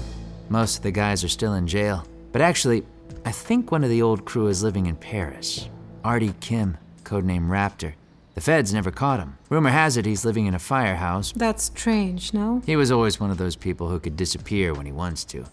Most 0.48 0.78
of 0.78 0.82
the 0.82 0.92
guys 0.92 1.24
are 1.24 1.28
still 1.28 1.54
in 1.54 1.66
jail. 1.66 2.06
But 2.32 2.40
actually, 2.40 2.84
I 3.24 3.32
think 3.32 3.70
one 3.70 3.84
of 3.84 3.90
the 3.90 4.02
old 4.02 4.24
crew 4.24 4.48
is 4.48 4.62
living 4.62 4.86
in 4.86 4.96
Paris. 4.96 5.68
Artie 6.04 6.34
Kim, 6.40 6.76
codename 7.04 7.48
Raptor. 7.48 7.94
The 8.34 8.40
feds 8.40 8.72
never 8.72 8.90
caught 8.90 9.18
him. 9.20 9.36
Rumor 9.50 9.70
has 9.70 9.96
it 9.96 10.06
he's 10.06 10.24
living 10.24 10.46
in 10.46 10.54
a 10.54 10.58
firehouse. 10.58 11.32
That's 11.32 11.64
strange, 11.64 12.32
no? 12.32 12.62
He 12.64 12.76
was 12.76 12.92
always 12.92 13.18
one 13.18 13.30
of 13.30 13.38
those 13.38 13.56
people 13.56 13.88
who 13.88 13.98
could 13.98 14.16
disappear 14.16 14.72
when 14.72 14.86
he 14.86 14.92
wants 14.92 15.24
to. 15.24 15.44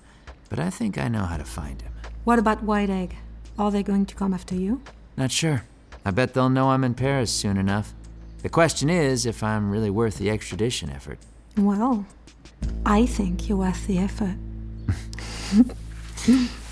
But 0.49 0.59
I 0.59 0.69
think 0.69 0.97
I 0.97 1.07
know 1.07 1.23
how 1.23 1.37
to 1.37 1.43
find 1.43 1.81
him. 1.81 1.91
What 2.23 2.37
about 2.37 2.63
White 2.63 2.89
Egg? 2.89 3.15
Are 3.57 3.71
they 3.71 3.81
going 3.83 4.05
to 4.05 4.15
come 4.15 4.33
after 4.33 4.53
you? 4.53 4.81
Not 5.17 5.31
sure. 5.31 5.63
I 6.05 6.11
bet 6.11 6.33
they'll 6.33 6.49
know 6.49 6.69
I'm 6.69 6.83
in 6.83 6.93
Paris 6.93 7.31
soon 7.31 7.57
enough. 7.57 7.93
The 8.43 8.49
question 8.49 8.89
is 8.89 9.25
if 9.25 9.41
I'm 9.41 9.71
really 9.71 9.89
worth 9.89 10.19
the 10.19 10.29
extradition 10.29 10.91
effort. 10.91 11.17
Well, 11.57 12.05
I 12.85 13.07
think 13.07 13.49
you're 13.49 13.57
worth 13.57 13.87
the 13.87 13.97
effort. 13.97 14.35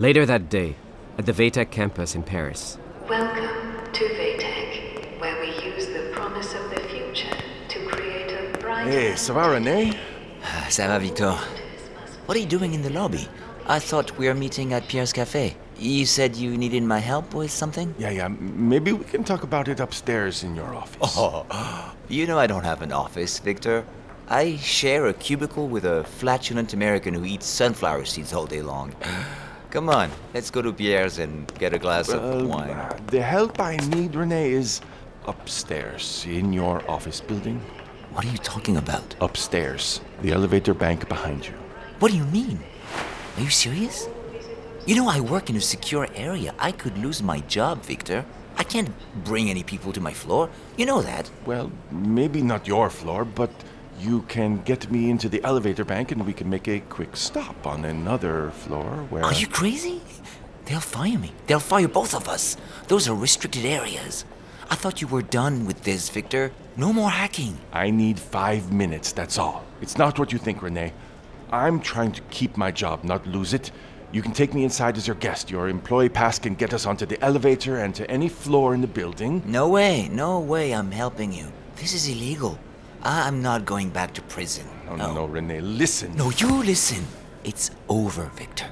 Later 0.00 0.24
that 0.26 0.48
day, 0.48 0.76
at 1.18 1.26
the 1.26 1.32
VeyTech 1.32 1.72
campus 1.72 2.14
in 2.14 2.22
Paris, 2.22 2.78
Welcome 3.08 3.92
to 3.92 4.04
VeyTech, 4.04 5.20
where 5.20 5.40
we 5.40 5.48
use 5.68 5.86
the 5.86 6.10
promise 6.12 6.54
of 6.54 6.70
the 6.70 6.78
future 6.82 7.36
to 7.68 7.86
create 7.88 8.30
a 8.30 8.58
brighter. 8.58 8.88
Hey, 8.88 9.12
ça 9.16 9.34
va, 9.34 9.48
René? 9.48 9.98
Ah, 10.44 10.66
ça 10.68 10.86
va, 10.86 11.00
Victor? 11.00 11.32
What 12.26 12.36
are 12.36 12.40
you 12.40 12.46
doing 12.46 12.74
in 12.74 12.82
the 12.82 12.90
lobby? 12.90 13.26
I 13.66 13.80
thought 13.80 14.16
we 14.16 14.28
were 14.28 14.36
meeting 14.36 14.72
at 14.72 14.86
Pierre's 14.86 15.12
Cafe. 15.12 15.56
You 15.80 16.06
said 16.06 16.36
you 16.36 16.56
needed 16.56 16.84
my 16.84 17.00
help 17.00 17.34
with 17.34 17.50
something? 17.50 17.92
Yeah, 17.98 18.10
yeah. 18.10 18.28
Maybe 18.28 18.92
we 18.92 19.04
can 19.04 19.24
talk 19.24 19.42
about 19.42 19.66
it 19.66 19.80
upstairs 19.80 20.44
in 20.44 20.54
your 20.54 20.76
office. 20.76 21.14
Oh, 21.16 21.92
you 22.08 22.28
know 22.28 22.38
I 22.38 22.46
don't 22.46 22.64
have 22.64 22.82
an 22.82 22.92
office, 22.92 23.40
Victor. 23.40 23.84
I 24.28 24.58
share 24.58 25.08
a 25.08 25.12
cubicle 25.12 25.66
with 25.66 25.84
a 25.84 26.04
flatulent 26.04 26.72
American 26.72 27.14
who 27.14 27.24
eats 27.24 27.46
sunflower 27.46 28.04
seeds 28.04 28.32
all 28.32 28.46
day 28.46 28.62
long. 28.62 28.94
Come 29.70 29.90
on, 29.90 30.10
let's 30.32 30.50
go 30.50 30.62
to 30.62 30.72
Pierre's 30.72 31.18
and 31.18 31.46
get 31.58 31.74
a 31.74 31.78
glass 31.78 32.08
of 32.08 32.46
wine. 32.48 32.70
uh, 32.70 32.98
the 33.08 33.20
help 33.20 33.60
I 33.60 33.76
need, 33.76 34.12
René, 34.12 34.50
is 34.50 34.80
upstairs 35.26 36.24
in 36.26 36.54
your 36.54 36.82
office 36.90 37.20
building. 37.20 37.60
What 38.14 38.24
are 38.24 38.28
you 38.30 38.38
talking 38.38 38.78
about? 38.78 39.14
Upstairs, 39.20 40.00
the 40.22 40.32
elevator 40.32 40.72
bank 40.72 41.06
behind 41.06 41.46
you. 41.46 41.52
What 41.98 42.12
do 42.12 42.16
you 42.16 42.24
mean? 42.24 42.60
Are 43.36 43.42
you 43.42 43.50
serious? 43.50 44.08
You 44.86 44.96
know, 44.96 45.06
I 45.06 45.20
work 45.20 45.50
in 45.50 45.56
a 45.56 45.60
secure 45.60 46.08
area. 46.14 46.54
I 46.58 46.72
could 46.72 46.96
lose 46.96 47.22
my 47.22 47.40
job, 47.40 47.82
Victor. 47.82 48.24
I 48.56 48.64
can't 48.64 48.88
bring 49.22 49.50
any 49.50 49.62
people 49.62 49.92
to 49.92 50.00
my 50.00 50.14
floor. 50.14 50.48
You 50.78 50.86
know 50.86 51.02
that. 51.02 51.30
Well, 51.44 51.70
maybe 51.90 52.40
not 52.40 52.66
your 52.66 52.88
floor, 52.88 53.26
but 53.26 53.50
you 54.00 54.22
can 54.22 54.62
get 54.62 54.90
me 54.90 55.10
into 55.10 55.28
the 55.28 55.42
elevator 55.44 55.84
bank 55.84 56.12
and 56.12 56.24
we 56.26 56.32
can 56.32 56.48
make 56.48 56.68
a 56.68 56.80
quick 56.80 57.16
stop 57.16 57.66
on 57.66 57.84
another 57.84 58.50
floor 58.50 59.06
where. 59.10 59.24
Are 59.24 59.34
you 59.34 59.46
crazy? 59.46 60.00
They'll 60.66 60.80
fire 60.80 61.18
me. 61.18 61.32
They'll 61.46 61.60
fire 61.60 61.88
both 61.88 62.14
of 62.14 62.28
us. 62.28 62.56
Those 62.88 63.08
are 63.08 63.14
restricted 63.14 63.64
areas. 63.64 64.24
I 64.70 64.74
thought 64.74 65.00
you 65.00 65.08
were 65.08 65.22
done 65.22 65.64
with 65.64 65.82
this, 65.82 66.10
Victor. 66.10 66.52
No 66.76 66.92
more 66.92 67.10
hacking. 67.10 67.58
I 67.72 67.90
need 67.90 68.20
five 68.20 68.70
minutes, 68.70 69.12
that's 69.12 69.38
all. 69.38 69.64
It's 69.80 69.96
not 69.96 70.18
what 70.18 70.32
you 70.32 70.38
think, 70.38 70.62
Rene. 70.62 70.92
I'm 71.50 71.80
trying 71.80 72.12
to 72.12 72.20
keep 72.30 72.56
my 72.56 72.70
job, 72.70 73.02
not 73.02 73.26
lose 73.26 73.54
it. 73.54 73.70
You 74.12 74.22
can 74.22 74.32
take 74.32 74.54
me 74.54 74.64
inside 74.64 74.96
as 74.96 75.06
your 75.06 75.16
guest. 75.16 75.50
Your 75.50 75.68
employee 75.68 76.08
pass 76.10 76.38
can 76.38 76.54
get 76.54 76.74
us 76.74 76.86
onto 76.86 77.06
the 77.06 77.22
elevator 77.22 77.78
and 77.78 77.94
to 77.94 78.10
any 78.10 78.28
floor 78.28 78.74
in 78.74 78.80
the 78.80 78.86
building. 78.86 79.42
No 79.46 79.68
way, 79.68 80.08
no 80.12 80.38
way 80.40 80.74
I'm 80.74 80.90
helping 80.90 81.32
you. 81.32 81.46
This 81.76 81.94
is 81.94 82.08
illegal. 82.08 82.58
I'm 83.02 83.42
not 83.42 83.64
going 83.64 83.90
back 83.90 84.14
to 84.14 84.22
prison. 84.22 84.66
Oh, 84.88 84.96
no, 84.96 85.12
no, 85.12 85.26
Rene, 85.26 85.60
listen. 85.60 86.16
No, 86.16 86.30
you 86.30 86.62
listen. 86.62 87.06
It's 87.44 87.70
over, 87.88 88.24
Victor. 88.34 88.66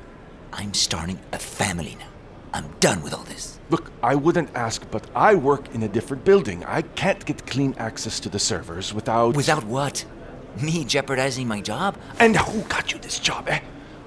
I'm 0.53 0.75
starting 0.75 1.19
a 1.33 1.39
family 1.39 1.97
now. 1.99 2.09
I'm 2.53 2.69
done 2.81 3.03
with 3.03 3.13
all 3.13 3.25
this. 3.25 3.61
Look, 3.71 3.93
I 4.03 4.15
wouldn't 4.15 4.51
ask, 4.55 4.83
but 4.91 5.07
I 5.15 5.35
work 5.35 5.75
in 5.75 5.83
a 5.83 5.89
different 5.89 6.25
building. 6.25 6.65
I 6.65 6.83
can't 6.83 7.25
get 7.25 7.47
clean 7.47 7.75
access 7.79 8.19
to 8.21 8.29
the 8.29 8.39
servers 8.39 8.95
without. 8.95 9.37
Without 9.37 9.65
what? 9.65 10.05
Me 10.63 10.85
jeopardizing 10.85 11.47
my 11.47 11.61
job? 11.61 11.97
And 12.19 12.37
who 12.37 12.63
got 12.63 12.93
you 12.93 12.99
this 12.99 13.19
job, 13.19 13.49
eh? 13.49 13.61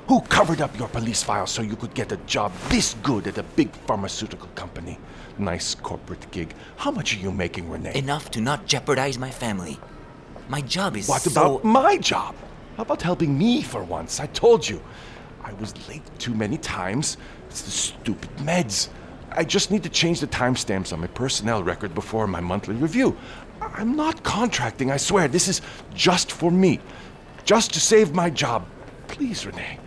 Who 0.07 0.21
covered 0.21 0.61
up 0.61 0.75
your 0.79 0.87
police 0.87 1.21
file 1.21 1.45
so 1.45 1.61
you 1.61 1.75
could 1.75 1.93
get 1.93 2.11
a 2.11 2.17
job 2.25 2.51
this 2.69 2.95
good 3.03 3.27
at 3.27 3.37
a 3.37 3.43
big 3.43 3.71
pharmaceutical 3.85 4.49
company? 4.55 4.97
Nice 5.37 5.75
corporate 5.75 6.31
gig. 6.31 6.55
How 6.77 6.89
much 6.89 7.15
are 7.15 7.19
you 7.19 7.31
making, 7.31 7.69
Rene? 7.69 7.95
Enough 7.95 8.31
to 8.31 8.41
not 8.41 8.65
jeopardize 8.65 9.19
my 9.19 9.29
family. 9.29 9.77
My 10.49 10.61
job 10.61 10.97
is 10.97 11.07
What 11.07 11.21
so... 11.21 11.31
about 11.31 11.63
my 11.63 11.97
job? 11.97 12.35
How 12.75 12.83
about 12.83 13.01
helping 13.01 13.37
me 13.37 13.61
for 13.61 13.83
once? 13.83 14.19
I 14.19 14.25
told 14.27 14.67
you. 14.67 14.81
I 15.43 15.53
was 15.53 15.73
late 15.87 16.01
too 16.17 16.33
many 16.33 16.57
times. 16.57 17.17
It's 17.49 17.61
the 17.61 17.71
stupid 17.71 18.29
meds. 18.37 18.89
I 19.31 19.43
just 19.43 19.69
need 19.69 19.83
to 19.83 19.89
change 19.89 20.19
the 20.19 20.27
timestamps 20.27 20.91
on 20.91 20.99
my 21.01 21.07
personnel 21.07 21.63
record 21.63 21.93
before 21.93 22.25
my 22.25 22.39
monthly 22.39 22.75
review. 22.75 23.15
I'm 23.61 23.95
not 23.95 24.23
contracting, 24.23 24.91
I 24.91 24.97
swear. 24.97 25.27
This 25.27 25.47
is 25.47 25.61
just 25.93 26.31
for 26.31 26.51
me. 26.51 26.79
Just 27.45 27.73
to 27.73 27.79
save 27.79 28.13
my 28.13 28.29
job. 28.29 28.65
Please, 29.07 29.45
Rene. 29.45 29.79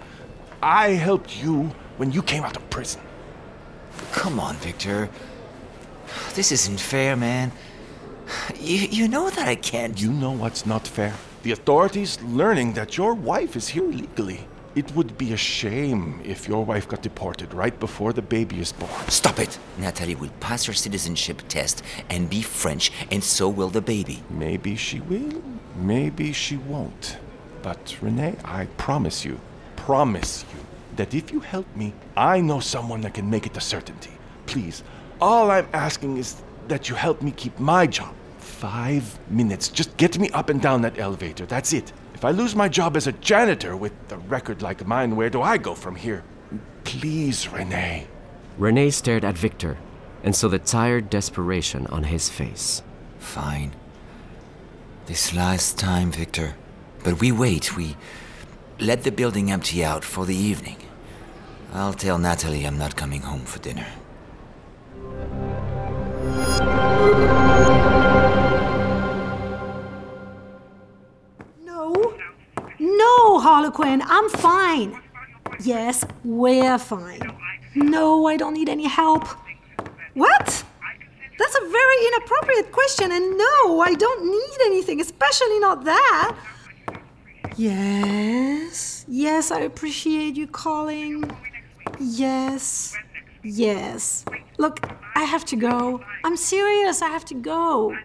I 0.62 0.90
helped 0.90 1.42
you 1.42 1.73
when 1.97 2.12
you 2.12 2.23
came 2.23 2.45
out 2.45 2.57
of 2.57 2.71
prison. 2.71 3.00
Come 4.12 4.38
on, 4.38 4.57
Victor. 4.57 5.09
This 6.35 6.52
isn't 6.52 6.78
fair, 6.78 7.16
man. 7.16 7.50
You, 8.61 8.89
you 8.91 9.09
know 9.09 9.31
that 9.31 9.49
I 9.49 9.55
can't. 9.55 10.01
You 10.01 10.12
know 10.12 10.33
what's 10.33 10.67
not 10.67 10.87
fair? 10.87 11.15
The 11.43 11.53
authorities 11.53 12.21
learning 12.23 12.75
that 12.75 12.97
your 12.97 13.15
wife 13.15 13.57
is 13.57 13.69
here 13.69 13.85
illegally. 13.85 14.47
It 14.75 14.95
would 14.97 15.19
be 15.19 15.35
a 15.35 15.37
shame 15.37 16.21
if 16.25 16.49
your 16.49 16.65
wife 16.65 16.89
got 16.89 17.03
deported 17.03 17.53
right 17.53 17.79
before 17.79 18.15
the 18.15 18.23
baby 18.23 18.59
is 18.59 18.73
born. 18.73 19.09
Stop 19.09 19.39
it! 19.39 19.59
Natalie 19.77 20.15
will 20.15 20.31
pass 20.41 20.65
her 20.65 20.73
citizenship 20.73 21.43
test 21.49 21.83
and 22.09 22.31
be 22.31 22.41
French, 22.41 22.91
and 23.11 23.23
so 23.23 23.51
will 23.51 23.69
the 23.69 23.83
baby. 23.83 24.23
Maybe 24.31 24.77
she 24.77 25.01
will, 25.01 25.43
maybe 25.77 26.33
she 26.33 26.57
won't. 26.57 27.19
But 27.61 27.97
Rene, 28.01 28.37
I 28.45 28.65
promise 28.79 29.27
you, 29.27 29.39
promise 29.77 30.47
you, 30.55 30.61
that 30.97 31.12
if 31.15 31.31
you 31.31 31.41
help 31.41 31.67
me, 31.77 31.93
I 32.17 32.41
know 32.41 32.61
someone 32.61 33.03
that 33.03 33.12
can 33.15 33.29
make 33.29 33.47
it 33.47 33.57
a 33.57 33.61
certainty. 33.61 34.12
Please, 34.47 34.83
all 35.21 35.51
I'm 35.51 35.69
asking 35.75 36.17
is 36.17 36.37
that 36.69 36.89
you 36.89 36.95
help 36.95 37.21
me 37.21 37.31
keep 37.33 37.59
my 37.59 37.87
job. 37.87 38.15
Five 38.62 39.19
minutes. 39.28 39.66
Just 39.66 39.97
get 39.97 40.21
me 40.21 40.31
up 40.31 40.49
and 40.49 40.62
down 40.62 40.83
that 40.83 40.97
elevator. 40.97 41.45
That's 41.47 41.73
it. 41.73 41.92
If 42.14 42.25
I 42.25 42.31
lose 42.31 42.54
my 42.54 42.69
job 42.69 42.97
as 42.97 43.09
a 43.09 43.12
janitor 43.14 43.76
with 43.76 43.92
a 44.12 44.19
record 44.19 44.62
like 44.62 44.87
mine, 44.87 45.16
where 45.16 45.31
do 45.31 45.42
I 45.42 45.59
go 45.59 45.75
from 45.75 45.97
here? 45.97 46.23
Please, 46.85 47.49
Rene. 47.49 48.07
Rene 48.59 48.90
stared 48.90 49.25
at 49.25 49.37
Victor 49.37 49.79
and 50.22 50.37
saw 50.37 50.46
the 50.46 50.61
tired 50.61 51.11
desperation 51.11 51.88
on 51.88 52.05
his 52.05 52.29
face. 52.29 52.85
Fine. 53.18 53.72
This 55.07 55.35
last 55.35 55.77
time, 55.77 56.12
Victor. 56.12 56.55
But 57.03 57.18
we 57.18 57.33
wait. 57.33 57.77
We 57.77 57.96
let 58.79 59.03
the 59.03 59.11
building 59.11 59.51
empty 59.51 59.85
out 59.85 60.05
for 60.05 60.25
the 60.25 60.37
evening. 60.37 60.77
I'll 61.72 61.94
tell 61.94 62.16
Natalie 62.16 62.64
I'm 62.64 62.79
not 62.79 62.94
coming 62.94 63.22
home 63.22 63.44
for 63.44 63.59
dinner. 63.59 63.88
Harlequin, 73.42 74.02
I'm 74.07 74.28
fine. 74.31 75.02
Yes, 75.61 76.05
we're 76.24 76.78
fine. 76.78 77.20
No, 77.74 78.26
I 78.26 78.37
don't 78.37 78.55
need 78.55 78.68
any 78.68 78.87
help. 78.87 79.24
What? 80.14 80.64
That's 81.38 81.57
a 81.57 81.68
very 81.68 82.07
inappropriate 82.07 82.70
question, 82.70 83.11
and 83.11 83.37
no, 83.37 83.81
I 83.81 83.94
don't 83.94 84.31
need 84.31 84.59
anything, 84.66 85.00
especially 85.00 85.59
not 85.59 85.85
that. 85.85 86.37
Yes, 87.57 89.05
yes, 89.09 89.50
I 89.50 89.61
appreciate 89.61 90.37
you 90.37 90.46
calling. 90.46 91.28
Yes, 91.98 92.94
yes. 93.42 94.24
Look, 94.59 94.88
I 95.16 95.24
have 95.24 95.44
to 95.46 95.57
go. 95.57 96.00
I'm 96.22 96.37
serious, 96.37 97.02
I 97.02 97.09
have 97.09 97.24
to 97.26 97.35
go. 97.35 97.96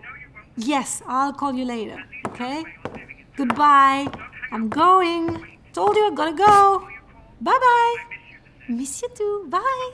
Yes, 0.56 1.04
I'll 1.06 1.34
call 1.34 1.54
you 1.54 1.66
later, 1.66 2.04
okay? 2.30 2.64
Goodbye. 3.36 4.08
I'm 4.52 4.70
going. 4.70 5.58
Told 5.74 5.96
you 5.96 6.08
I 6.08 6.16
gotta 6.16 6.34
go. 6.34 6.88
Bye 7.42 7.58
bye. 7.60 7.96
Miss 8.70 9.02
you 9.02 9.10
too. 9.16 9.46
Bye. 9.50 9.92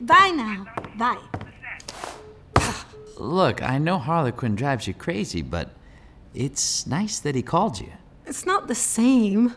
Bye 0.00 0.30
now. 0.30 0.66
Bye. 0.96 1.18
Look, 3.16 3.62
I 3.62 3.78
know 3.78 3.98
Harlequin 3.98 4.54
drives 4.54 4.86
you 4.86 4.94
crazy, 4.94 5.42
but 5.42 5.70
it's 6.34 6.86
nice 6.86 7.18
that 7.20 7.34
he 7.34 7.42
called 7.42 7.80
you. 7.80 7.92
It's 8.26 8.46
not 8.46 8.68
the 8.68 8.74
same. 8.74 9.54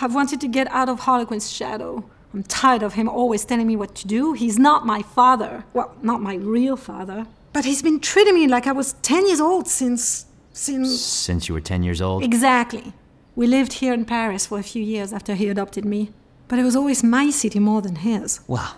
I've 0.00 0.14
wanted 0.14 0.40
to 0.42 0.48
get 0.48 0.66
out 0.68 0.88
of 0.88 1.00
Harlequin's 1.00 1.50
shadow. 1.50 2.04
I'm 2.32 2.42
tired 2.42 2.82
of 2.82 2.94
him 2.94 3.08
always 3.08 3.44
telling 3.44 3.66
me 3.66 3.76
what 3.76 3.94
to 3.96 4.06
do. 4.06 4.32
He's 4.32 4.58
not 4.58 4.84
my 4.84 5.02
father. 5.02 5.64
Well, 5.72 5.94
not 6.02 6.20
my 6.20 6.34
real 6.34 6.76
father. 6.76 7.26
But 7.52 7.64
he's 7.64 7.82
been 7.82 8.00
treating 8.00 8.34
me 8.34 8.48
like 8.48 8.66
I 8.66 8.72
was 8.72 8.94
10 9.02 9.28
years 9.28 9.40
old 9.40 9.68
since. 9.68 10.26
since. 10.52 11.00
Since 11.00 11.48
you 11.48 11.54
were 11.54 11.60
10 11.60 11.84
years 11.84 12.02
old? 12.02 12.24
Exactly. 12.24 12.92
We 13.36 13.46
lived 13.46 13.74
here 13.74 13.92
in 13.92 14.04
Paris 14.04 14.46
for 14.46 14.58
a 14.58 14.62
few 14.62 14.82
years 14.82 15.12
after 15.12 15.34
he 15.34 15.48
adopted 15.48 15.84
me. 15.84 16.10
But 16.48 16.58
it 16.58 16.62
was 16.64 16.76
always 16.76 17.02
my 17.02 17.30
city 17.30 17.58
more 17.58 17.82
than 17.82 17.96
his. 17.96 18.40
Well, 18.46 18.76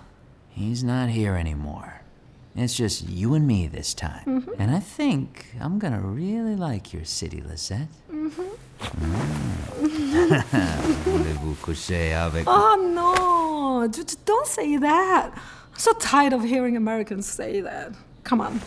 he's 0.51 0.83
not 0.85 1.09
here 1.11 1.35
anymore. 1.37 2.01
It's 2.55 2.75
just 2.75 3.07
you 3.09 3.35
and 3.35 3.47
me 3.47 3.67
this 3.67 3.93
time. 3.93 4.25
Mhm. 4.25 4.55
And 4.59 4.71
I 4.75 4.81
think 4.81 5.47
I'm 5.61 5.79
gonna 5.79 6.01
really 6.01 6.57
like 6.57 6.95
your 6.95 7.05
city, 7.05 7.43
Lisette. 7.43 7.89
Voulez-vous 11.05 11.55
coucher 11.63 12.15
avec 12.15 12.45
Oh 12.47 12.77
no! 12.95 13.87
D- 13.89 14.03
Don't 14.25 14.47
say 14.47 14.77
that. 14.79 15.33
I'm 15.35 15.79
so 15.79 15.93
tired 15.95 16.33
of 16.33 16.43
hearing 16.45 16.77
Americans 16.77 17.27
say 17.27 17.61
that. 17.61 17.93
Come 18.25 18.41
on, 18.41 18.61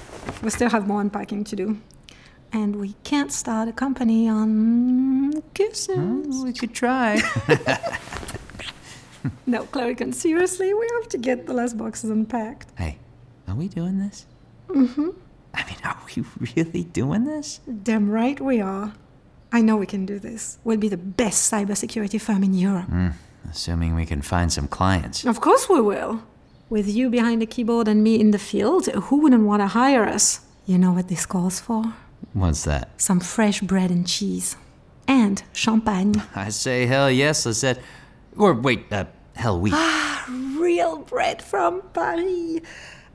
we 0.44 0.50
still 0.52 0.70
have 0.70 0.88
more 0.88 1.02
unpacking 1.02 1.44
to 1.46 1.56
do. 1.56 1.78
And 2.52 2.78
we 2.78 2.94
can't 3.04 3.32
start 3.32 3.70
a 3.70 3.72
company 3.72 4.28
on 4.28 5.42
kisses. 5.54 6.44
we 6.44 6.54
could 6.54 6.74
try. 6.74 7.16
no, 9.46 9.64
Cluracan, 9.66 10.14
seriously, 10.14 10.74
we 10.74 10.88
have 11.00 11.10
to 11.10 11.18
get 11.18 11.46
the 11.46 11.54
last 11.54 11.78
boxes 11.78 12.10
unpacked. 12.10 12.68
Hey, 12.78 12.98
are 13.48 13.56
we 13.56 13.68
doing 13.68 14.00
this? 14.00 14.26
Mm-hmm. 14.68 15.10
I 15.54 15.66
mean, 15.66 15.78
are 15.84 15.98
we 16.16 16.24
really 16.56 16.84
doing 16.84 17.26
this? 17.26 17.60
Damn 17.84 18.10
right 18.10 18.40
we 18.40 18.62
are. 18.62 18.94
I 19.52 19.62
know 19.62 19.78
we 19.78 19.86
can 19.86 20.06
do 20.06 20.20
this. 20.20 20.60
We'll 20.64 20.78
be 20.78 20.90
the 20.90 20.98
best 20.98 21.52
cybersecurity 21.52 22.22
firm 22.22 22.44
in 22.44 22.54
Europe. 22.54 22.86
Hmm, 22.86 23.10
assuming 23.50 23.96
we 23.96 24.06
can 24.06 24.22
find 24.22 24.52
some 24.52 24.68
clients. 24.68 25.26
Of 25.26 25.42
course 25.42 25.68
we 25.68 25.82
will. 25.82 26.22
With 26.70 26.88
you 26.88 27.10
behind 27.10 27.42
the 27.42 27.48
keyboard 27.48 27.88
and 27.88 28.04
me 28.04 28.20
in 28.20 28.30
the 28.30 28.38
field, 28.40 28.86
who 28.88 29.22
wouldn't 29.22 29.44
want 29.46 29.62
to 29.64 29.68
hire 29.68 30.06
us? 30.06 30.42
You 30.68 30.78
know 30.78 30.92
what 30.92 31.08
this 31.08 31.26
calls 31.26 31.60
for? 31.60 31.96
What's 32.34 32.64
that? 32.64 32.90
Some 33.02 33.20
fresh 33.20 33.62
bread 33.62 33.90
and 33.92 34.08
cheese. 34.08 34.56
And 35.08 35.42
champagne. 35.54 36.22
I 36.36 36.50
say 36.50 36.86
hell 36.86 37.10
yes, 37.10 37.46
Lisette. 37.46 37.80
Or 38.38 38.54
wait, 38.54 38.86
uh, 38.92 39.06
hell 39.36 39.60
we. 39.60 39.72
Ah, 39.74 40.26
Real 40.60 40.98
bread 41.00 41.42
from 41.42 41.82
Paris. 41.94 42.62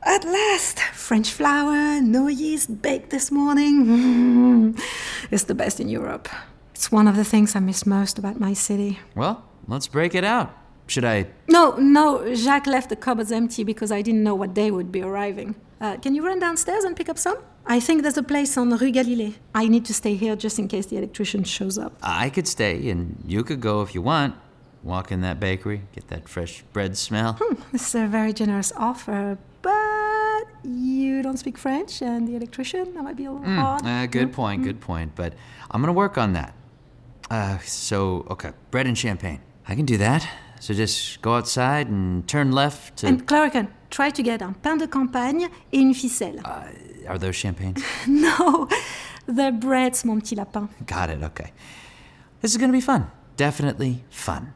At 0.03 0.23
last, 0.23 0.79
French 0.93 1.31
flour, 1.31 1.99
no 2.01 2.27
yeast, 2.27 2.81
baked 2.81 3.09
this 3.09 3.31
morning. 3.31 3.85
Mm. 3.85 4.81
It's 5.31 5.45
the 5.45 5.55
best 5.55 5.79
in 5.79 5.89
Europe. 5.89 6.29
It's 6.75 6.91
one 6.91 7.07
of 7.07 7.15
the 7.15 7.23
things 7.23 7.55
I 7.55 7.59
miss 7.59 7.85
most 7.85 8.19
about 8.19 8.39
my 8.39 8.53
city. 8.53 8.99
well, 9.15 9.43
let's 9.67 9.87
break 9.87 10.13
it 10.13 10.23
out. 10.23 10.53
should 10.87 11.05
I? 11.05 11.25
No, 11.47 11.75
no, 11.77 12.35
Jacques 12.35 12.67
left 12.67 12.89
the 12.89 12.95
cupboards 12.95 13.31
empty 13.31 13.63
because 13.63 13.91
I 13.91 14.01
didn't 14.03 14.21
know 14.23 14.35
what 14.35 14.53
day 14.53 14.69
would 14.69 14.91
be 14.91 15.01
arriving. 15.01 15.55
Uh, 15.81 15.97
can 15.97 16.13
you 16.13 16.23
run 16.23 16.39
downstairs 16.39 16.83
and 16.83 16.95
pick 16.95 17.09
up 17.09 17.17
some? 17.17 17.37
I 17.67 17.79
think 17.79 18.03
there's 18.03 18.17
a 18.17 18.23
place 18.23 18.57
on 18.57 18.69
Rue 18.69 18.91
Galilée. 18.91 19.33
I 19.55 19.67
need 19.67 19.85
to 19.85 19.93
stay 19.93 20.15
here 20.15 20.35
just 20.35 20.59
in 20.59 20.67
case 20.67 20.85
the 20.85 20.97
electrician 20.97 21.43
shows 21.43 21.77
up. 21.77 21.93
I 22.03 22.29
could 22.29 22.47
stay, 22.47 22.89
and 22.89 23.17
you 23.25 23.43
could 23.43 23.59
go 23.59 23.81
if 23.81 23.95
you 23.95 24.01
want. 24.03 24.35
Walk 24.83 25.11
in 25.11 25.21
that 25.21 25.39
bakery, 25.39 25.81
get 25.95 26.07
that 26.09 26.29
fresh 26.29 26.63
bread 26.73 26.95
smell. 26.95 27.33
Hmm, 27.41 27.55
this 27.71 27.87
is 27.87 27.95
a 27.95 28.05
very 28.07 28.33
generous 28.33 28.71
offer, 28.77 29.39
but 29.63 30.43
you 30.63 31.23
don't 31.23 31.37
speak 31.37 31.57
French, 31.57 32.03
and 32.03 32.27
the 32.27 32.35
electrician, 32.35 32.93
that 32.93 33.03
might 33.03 33.15
be 33.15 33.25
a 33.25 33.31
little 33.31 33.47
Mm, 33.47 33.57
hard. 33.57 33.81
uh, 33.83 34.05
good 34.05 34.29
Mm, 34.29 34.33
point, 34.33 34.61
mm. 34.61 34.65
good 34.65 34.79
point. 34.81 35.15
But 35.15 35.33
I'm 35.71 35.81
gonna 35.81 35.91
work 35.93 36.19
on 36.19 36.33
that. 36.33 36.53
Uh, 37.31 37.57
so, 37.65 38.27
okay, 38.29 38.51
bread 38.69 38.85
and 38.85 38.95
champagne. 38.95 39.39
I 39.67 39.73
can 39.73 39.85
do 39.85 39.97
that. 39.97 40.27
So 40.59 40.75
just 40.75 41.19
go 41.23 41.33
outside 41.35 41.87
and 41.89 42.27
turn 42.27 42.51
left 42.51 42.97
to. 42.97 43.07
And 43.07 43.25
Cluracan, 43.27 43.69
try 43.95 44.11
to 44.11 44.21
get 44.21 44.41
un 44.41 44.53
pain 44.53 44.75
de 44.75 44.85
campagne 44.85 45.47
et 45.71 45.79
une 45.79 45.93
ficelle. 45.93 46.41
Are 47.07 47.17
those 47.17 47.35
champagnes? 47.35 47.81
no, 48.07 48.67
the 49.25 49.51
breads, 49.51 50.03
mon 50.03 50.19
petit 50.19 50.35
lapin. 50.35 50.67
Got 50.85 51.11
it, 51.11 51.23
okay. 51.23 51.53
This 52.41 52.51
is 52.51 52.57
gonna 52.57 52.73
be 52.73 52.81
fun. 52.81 53.07
Definitely 53.37 54.03
fun. 54.09 54.53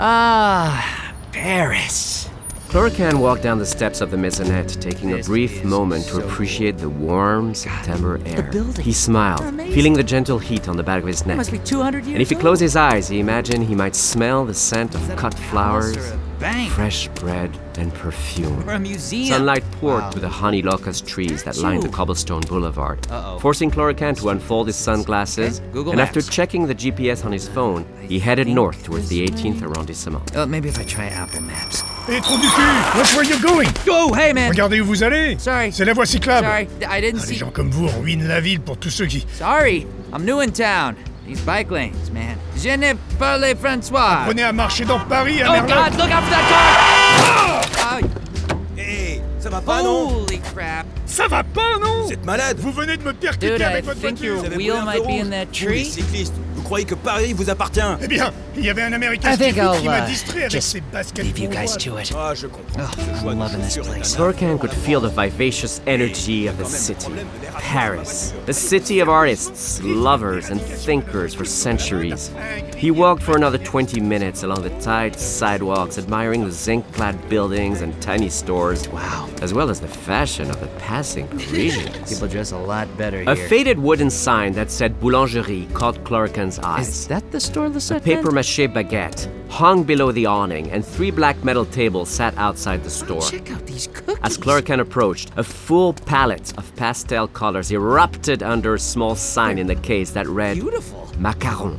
Ah, 0.00 1.12
Paris. 1.32 2.27
Cluracan 2.68 3.18
walked 3.18 3.42
down 3.42 3.58
the 3.58 3.64
steps 3.64 4.02
of 4.02 4.10
the 4.10 4.16
maisonette, 4.18 4.78
taking 4.78 5.14
a 5.14 5.22
brief 5.22 5.64
moment 5.64 6.04
to 6.04 6.18
appreciate 6.22 6.76
the 6.76 6.90
warm 6.90 7.54
September 7.54 8.20
air. 8.26 8.50
He 8.78 8.92
smiled, 8.92 9.40
feeling 9.72 9.94
the 9.94 10.02
gentle 10.02 10.38
heat 10.38 10.68
on 10.68 10.76
the 10.76 10.82
back 10.82 11.00
of 11.00 11.08
his 11.08 11.24
neck. 11.24 11.38
must 11.38 11.50
be 11.50 11.60
200 11.60 12.04
years 12.04 12.12
And 12.12 12.20
if 12.20 12.28
he 12.28 12.36
closed 12.36 12.60
his 12.60 12.76
eyes, 12.76 13.08
he 13.08 13.20
imagined 13.20 13.64
he 13.64 13.74
might 13.74 13.96
smell 13.96 14.44
the 14.44 14.52
scent 14.52 14.94
of 14.94 15.16
cut 15.16 15.32
flowers, 15.32 16.12
bank? 16.40 16.70
fresh 16.72 17.08
bread, 17.20 17.50
and 17.78 17.92
perfume. 17.94 18.68
Or 18.68 18.72
a 18.74 18.78
museum. 18.78 19.28
Sunlight 19.28 19.64
poured 19.80 20.02
Wow. 20.02 20.10
through 20.10 20.22
the 20.22 20.28
honey 20.28 20.62
locust 20.62 21.06
trees 21.06 21.42
that 21.44 21.56
lined 21.58 21.82
the 21.82 21.88
cobblestone 21.88 22.42
boulevard, 22.42 23.06
Uh-oh. 23.10 23.38
forcing 23.38 23.70
Cluracan 23.70 24.16
to 24.18 24.30
unfold 24.30 24.66
his 24.66 24.76
sunglasses. 24.76 25.60
Okay, 25.60 25.68
Google 25.72 25.92
and 25.92 26.00
after 26.00 26.20
checking 26.20 26.66
the 26.66 26.74
GPS 26.74 27.24
on 27.24 27.32
his 27.32 27.48
phone, 27.48 27.84
he 28.08 28.18
headed 28.18 28.48
north 28.48 28.82
towards 28.84 29.08
the 29.08 29.24
18th 29.24 29.62
arrondissement. 29.62 30.34
Uh, 30.36 30.46
maybe 30.46 30.68
if 30.68 30.78
I 30.78 30.84
try 30.84 31.06
Apple 31.06 31.40
Maps. 31.42 31.82
Hé, 32.08 32.20
trou 32.22 32.36
du 32.38 32.48
cul 32.48 32.98
Watch 32.98 33.14
where 33.14 33.24
you're 33.24 33.42
going 33.42 33.68
Go, 33.84 34.12
hey 34.14 34.32
man! 34.32 34.50
Regardez 34.50 34.80
où 34.80 34.86
vous 34.86 35.02
allez 35.02 35.36
Sorry. 35.38 35.70
C'est 35.72 35.84
la 35.84 35.92
voie 35.92 36.06
cyclable 36.06 36.46
Sorry, 36.46 36.66
I 36.88 37.00
didn't 37.00 37.20
Ah, 37.22 37.26
Les 37.26 37.34
see. 37.34 37.36
gens 37.36 37.50
comme 37.52 37.70
vous 37.70 37.86
ruinent 37.86 38.26
la 38.26 38.40
ville 38.40 38.60
pour 38.60 38.76
tous 38.78 38.90
ceux 38.90 39.06
qui... 39.06 39.26
Sorry, 39.34 39.86
I'm 40.12 40.24
new 40.24 40.40
in 40.40 40.50
town. 40.50 40.94
These 41.28 41.42
bike 41.42 41.70
lanes, 41.70 42.10
man. 42.10 42.36
Je 42.56 42.70
ne 42.70 42.94
parle 43.18 43.44
François. 43.62 44.20
Prenez 44.24 44.44
à 44.44 44.52
marcher 44.52 44.86
dans 44.86 44.98
Paris, 45.00 45.42
à 45.42 45.48
Oh 45.48 45.52
Merlin 45.52 45.90
God, 45.90 45.98
look 46.00 46.10
out 46.10 46.22
for 46.24 46.30
that 46.30 46.48
car! 46.48 48.00
Hé, 48.78 49.20
ça 49.38 49.50
va 49.50 49.60
pas, 49.60 49.82
non? 49.82 50.08
Holy 50.24 50.40
crap. 50.40 50.86
Ça 51.04 51.26
va 51.28 51.42
pas, 51.44 51.78
non? 51.82 52.04
Vous 52.06 52.12
êtes 52.12 52.24
malade 52.24 52.56
Vous 52.58 52.72
venez 52.72 52.96
de 52.96 53.02
me 53.02 53.12
percuter 53.12 53.50
Dude, 53.50 53.60
I 53.60 53.64
avec 53.64 53.84
votre 53.84 54.00
think 54.00 54.18
voiture 54.18 54.24
your 54.26 54.38
Vous 54.38 54.46
avez 54.46 54.56
wheel 54.56 54.72
un 54.72 54.84
might 54.86 55.06
be 55.06 55.20
in 55.20 55.28
that 55.30 55.46
Vous, 55.52 55.68
les 55.68 55.82
tree. 55.82 55.84
cyclistes, 55.84 56.34
croyez 56.68 56.84
que 56.84 56.94
Paris 56.94 57.32
vous 57.32 57.48
appartient 57.48 57.80
Eh 58.02 58.06
bien, 58.06 58.30
il 58.54 58.64
y 58.64 58.68
avait 58.70 58.82
un 58.82 58.92
Américain 58.92 59.32
I 59.32 59.36
think 59.38 59.54
stupide 59.54 59.70
qui 59.80 59.86
I'll, 59.86 59.90
m'a 59.90 60.00
distrait 60.02 60.40
avec 60.40 60.50
just 60.50 60.68
ses 60.68 60.82
baskets 60.92 61.24
leave 61.24 61.38
you 61.38 61.48
guys 61.48 61.76
to 61.78 61.98
it. 61.98 62.12
Ah, 62.14 62.34
je 62.34 62.46
comprends. 62.46 62.82
Oh, 62.82 63.00
Ce 63.16 63.20
choix 63.22 63.32
I'm 63.32 63.38
loving 63.38 63.60
this 63.62 63.78
place. 63.78 64.18
un 64.42 64.58
could 64.58 64.72
feel 64.72 65.00
the 65.00 65.08
vivacious 65.08 65.80
energy 65.86 66.46
of 66.46 66.58
the 66.58 66.66
city. 66.66 67.10
Paris, 67.54 68.34
the 68.46 68.52
city 68.52 69.00
of 69.00 69.08
artists, 69.08 69.80
lovers, 69.82 70.50
and 70.50 70.60
thinkers 70.60 71.34
for 71.34 71.46
centuries. 71.46 72.30
He 72.76 72.90
walked 72.90 73.22
for 73.22 73.36
another 73.36 73.58
20 73.58 74.00
minutes 74.00 74.42
along 74.42 74.62
the 74.62 74.70
tight 74.80 75.18
sidewalks, 75.18 75.96
admiring 75.98 76.44
the 76.44 76.52
zinc 76.52 76.84
clad 76.92 77.16
buildings 77.28 77.80
and 77.80 78.00
tiny 78.02 78.28
stores. 78.28 78.88
Wow. 78.88 79.28
As 79.40 79.54
well 79.54 79.70
as 79.70 79.80
the 79.80 79.88
fashion 79.88 80.50
of 80.50 80.60
the 80.60 80.66
passing 80.78 81.26
Parisians. 81.28 82.08
People 82.12 82.28
dress 82.28 82.52
a 82.52 82.58
lot 82.58 82.88
better 82.98 83.22
here. 83.22 83.30
A 83.30 83.36
faded 83.36 83.78
wooden 83.78 84.10
sign 84.10 84.52
that 84.52 84.70
said 84.70 85.00
Boulangerie 85.00 85.72
caught 85.74 86.02
Eyes. 86.58 86.88
Is 86.88 87.08
that 87.08 87.30
the 87.30 87.40
store 87.40 87.66
A 87.66 87.68
Lisette 87.68 88.04
paper 88.04 88.30
mache 88.30 88.68
baguette 88.68 89.28
hung 89.48 89.82
below 89.82 90.12
the 90.12 90.26
awning, 90.26 90.70
and 90.70 90.84
three 90.84 91.10
black 91.10 91.42
metal 91.42 91.64
tables 91.64 92.08
sat 92.08 92.36
outside 92.36 92.84
the 92.84 92.90
store. 92.90 93.22
Check 93.22 93.50
out 93.50 93.66
these 93.66 93.88
cookies. 93.88 94.18
As 94.22 94.38
Cluracan 94.38 94.80
approached, 94.80 95.32
a 95.36 95.42
full 95.42 95.92
palette 95.94 96.56
of 96.58 96.74
pastel 96.76 97.26
colors 97.28 97.72
erupted 97.72 98.42
under 98.42 98.74
a 98.74 98.78
small 98.78 99.14
sign 99.16 99.58
in 99.58 99.66
the 99.66 99.76
case 99.76 100.10
that 100.12 100.26
read 100.26 100.54
Beautiful. 100.54 101.06
Macaron. 101.18 101.78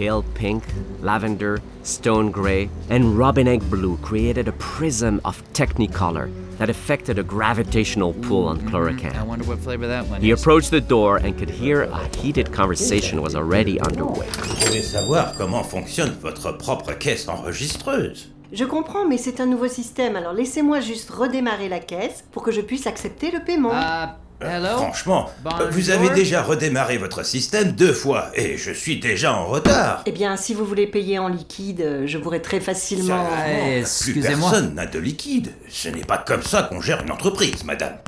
Pale 0.00 0.22
pink, 0.32 0.64
lavender, 1.02 1.60
stone 1.82 2.30
gray, 2.30 2.70
and 2.88 3.18
robin 3.18 3.46
egg 3.46 3.60
blue 3.68 3.98
created 3.98 4.48
a 4.48 4.52
prism 4.52 5.20
of 5.26 5.42
technicolor 5.52 6.30
that 6.56 6.70
affected 6.70 7.18
a 7.18 7.22
gravitational 7.22 8.14
pull 8.14 8.48
on 8.48 8.60
I 8.60 8.70
Chlorocan. 8.70 9.26
wonder 9.26 9.44
what 9.44 9.58
flavor 9.58 9.86
that 9.88 10.06
one 10.06 10.22
He 10.22 10.30
is. 10.30 10.40
approached 10.40 10.70
the 10.70 10.80
door 10.80 11.18
and 11.18 11.36
could 11.38 11.50
hear 11.50 11.82
a 11.82 12.08
heated 12.16 12.50
conversation 12.50 13.20
was 13.20 13.34
already 13.34 13.78
underway. 13.78 14.26
Vous 14.26 14.66
voulez 14.68 14.80
savoir 14.80 15.34
comment 15.36 15.62
fonctionne 15.66 16.12
votre 16.22 16.52
propre 16.56 16.94
caisse 16.94 17.28
enregistreuse 17.28 18.30
Je 18.54 18.64
comprends, 18.64 19.06
mais 19.06 19.18
c'est 19.18 19.38
un 19.38 19.46
nouveau 19.46 19.68
système, 19.68 20.16
alors 20.16 20.32
laissez-moi 20.32 20.80
juste 20.80 21.10
redémarrer 21.10 21.68
la 21.68 21.78
caisse 21.80 22.24
pour 22.32 22.42
que 22.42 22.52
je 22.52 22.62
puisse 22.62 22.86
accepter 22.86 23.30
le 23.30 23.40
paiement. 23.44 23.70
Uh, 23.72 24.06
hello? 24.40 24.76
Franchement, 24.78 25.30
Bonjour. 25.44 25.68
vous 25.70 25.90
avez 25.90 26.10
déjà 26.10 26.42
redémarré 26.42 26.98
votre 26.98 27.24
système 27.24 27.72
deux 27.72 27.92
fois 27.92 28.30
et 28.34 28.56
je 28.56 28.70
suis 28.72 28.98
déjà 28.98 29.34
en 29.34 29.46
retard. 29.46 30.02
Eh 30.06 30.12
bien, 30.12 30.36
si 30.36 30.54
vous 30.54 30.64
voulez 30.64 30.86
payer 30.86 31.18
en 31.18 31.28
liquide, 31.28 32.02
je 32.06 32.18
pourrais 32.18 32.40
très 32.40 32.60
facilement... 32.60 33.26
Plus 33.26 33.78
Excusez-moi. 33.80 34.50
personne 34.50 34.74
n'a 34.74 34.86
de 34.86 34.98
liquide. 34.98 35.52
Ce 35.68 35.88
n'est 35.88 36.04
pas 36.04 36.18
comme 36.18 36.42
ça 36.42 36.64
qu'on 36.64 36.80
gère 36.80 37.02
une 37.02 37.12
entreprise, 37.12 37.64
madame. 37.64 37.98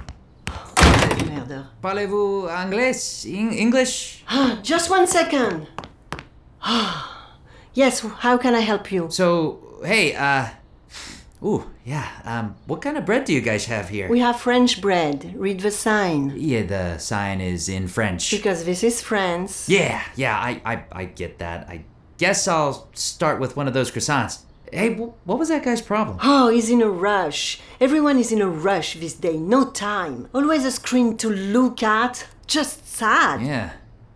Merde. 1.30 1.64
Parlez-vous 1.80 2.46
anglais? 2.48 2.92
Eng- 3.26 3.52
English? 3.58 4.24
Ah, 4.28 4.56
just 4.62 4.90
one 4.90 5.06
second. 5.06 5.66
Ah, 6.62 7.04
yes, 7.74 8.02
how 8.22 8.38
can 8.38 8.54
I 8.54 8.60
help 8.66 8.90
you? 8.92 9.06
So, 9.10 9.60
hey, 9.84 10.14
uh. 10.16 10.44
Ooh, 11.44 11.64
yeah. 11.84 12.08
Um, 12.24 12.54
what 12.66 12.80
kind 12.82 12.96
of 12.96 13.04
bread 13.04 13.24
do 13.24 13.32
you 13.32 13.40
guys 13.40 13.66
have 13.66 13.88
here? 13.88 14.08
We 14.08 14.20
have 14.20 14.40
French 14.40 14.80
bread. 14.80 15.34
Read 15.36 15.60
the 15.60 15.70
sign. 15.70 16.32
Yeah, 16.36 16.62
the 16.62 16.98
sign 16.98 17.40
is 17.40 17.68
in 17.68 17.88
French. 17.88 18.30
Because 18.30 18.64
this 18.64 18.82
is 18.84 19.02
France. 19.02 19.68
Yeah, 19.68 20.02
yeah, 20.16 20.36
I, 20.38 20.60
I, 20.64 20.84
I 20.92 21.04
get 21.06 21.38
that. 21.38 21.68
I 21.68 21.84
guess 22.18 22.46
I'll 22.46 22.88
start 22.94 23.40
with 23.40 23.56
one 23.56 23.66
of 23.68 23.74
those 23.74 23.90
croissants. 23.90 24.42
Hey, 24.72 24.94
wh- 24.94 25.12
what 25.26 25.38
was 25.38 25.48
that 25.50 25.64
guy's 25.64 25.82
problem? 25.82 26.18
Oh, 26.22 26.48
he's 26.48 26.70
in 26.70 26.80
a 26.80 26.88
rush. 26.88 27.60
Everyone 27.80 28.16
is 28.18 28.32
in 28.32 28.40
a 28.40 28.48
rush 28.48 28.94
this 28.94 29.14
day. 29.14 29.36
No 29.36 29.70
time. 29.70 30.28
Always 30.32 30.64
a 30.64 30.70
screen 30.70 31.16
to 31.18 31.28
look 31.28 31.82
at. 31.82 32.26
Just 32.46 32.86
sad. 32.88 33.42
Yeah, 33.42 33.72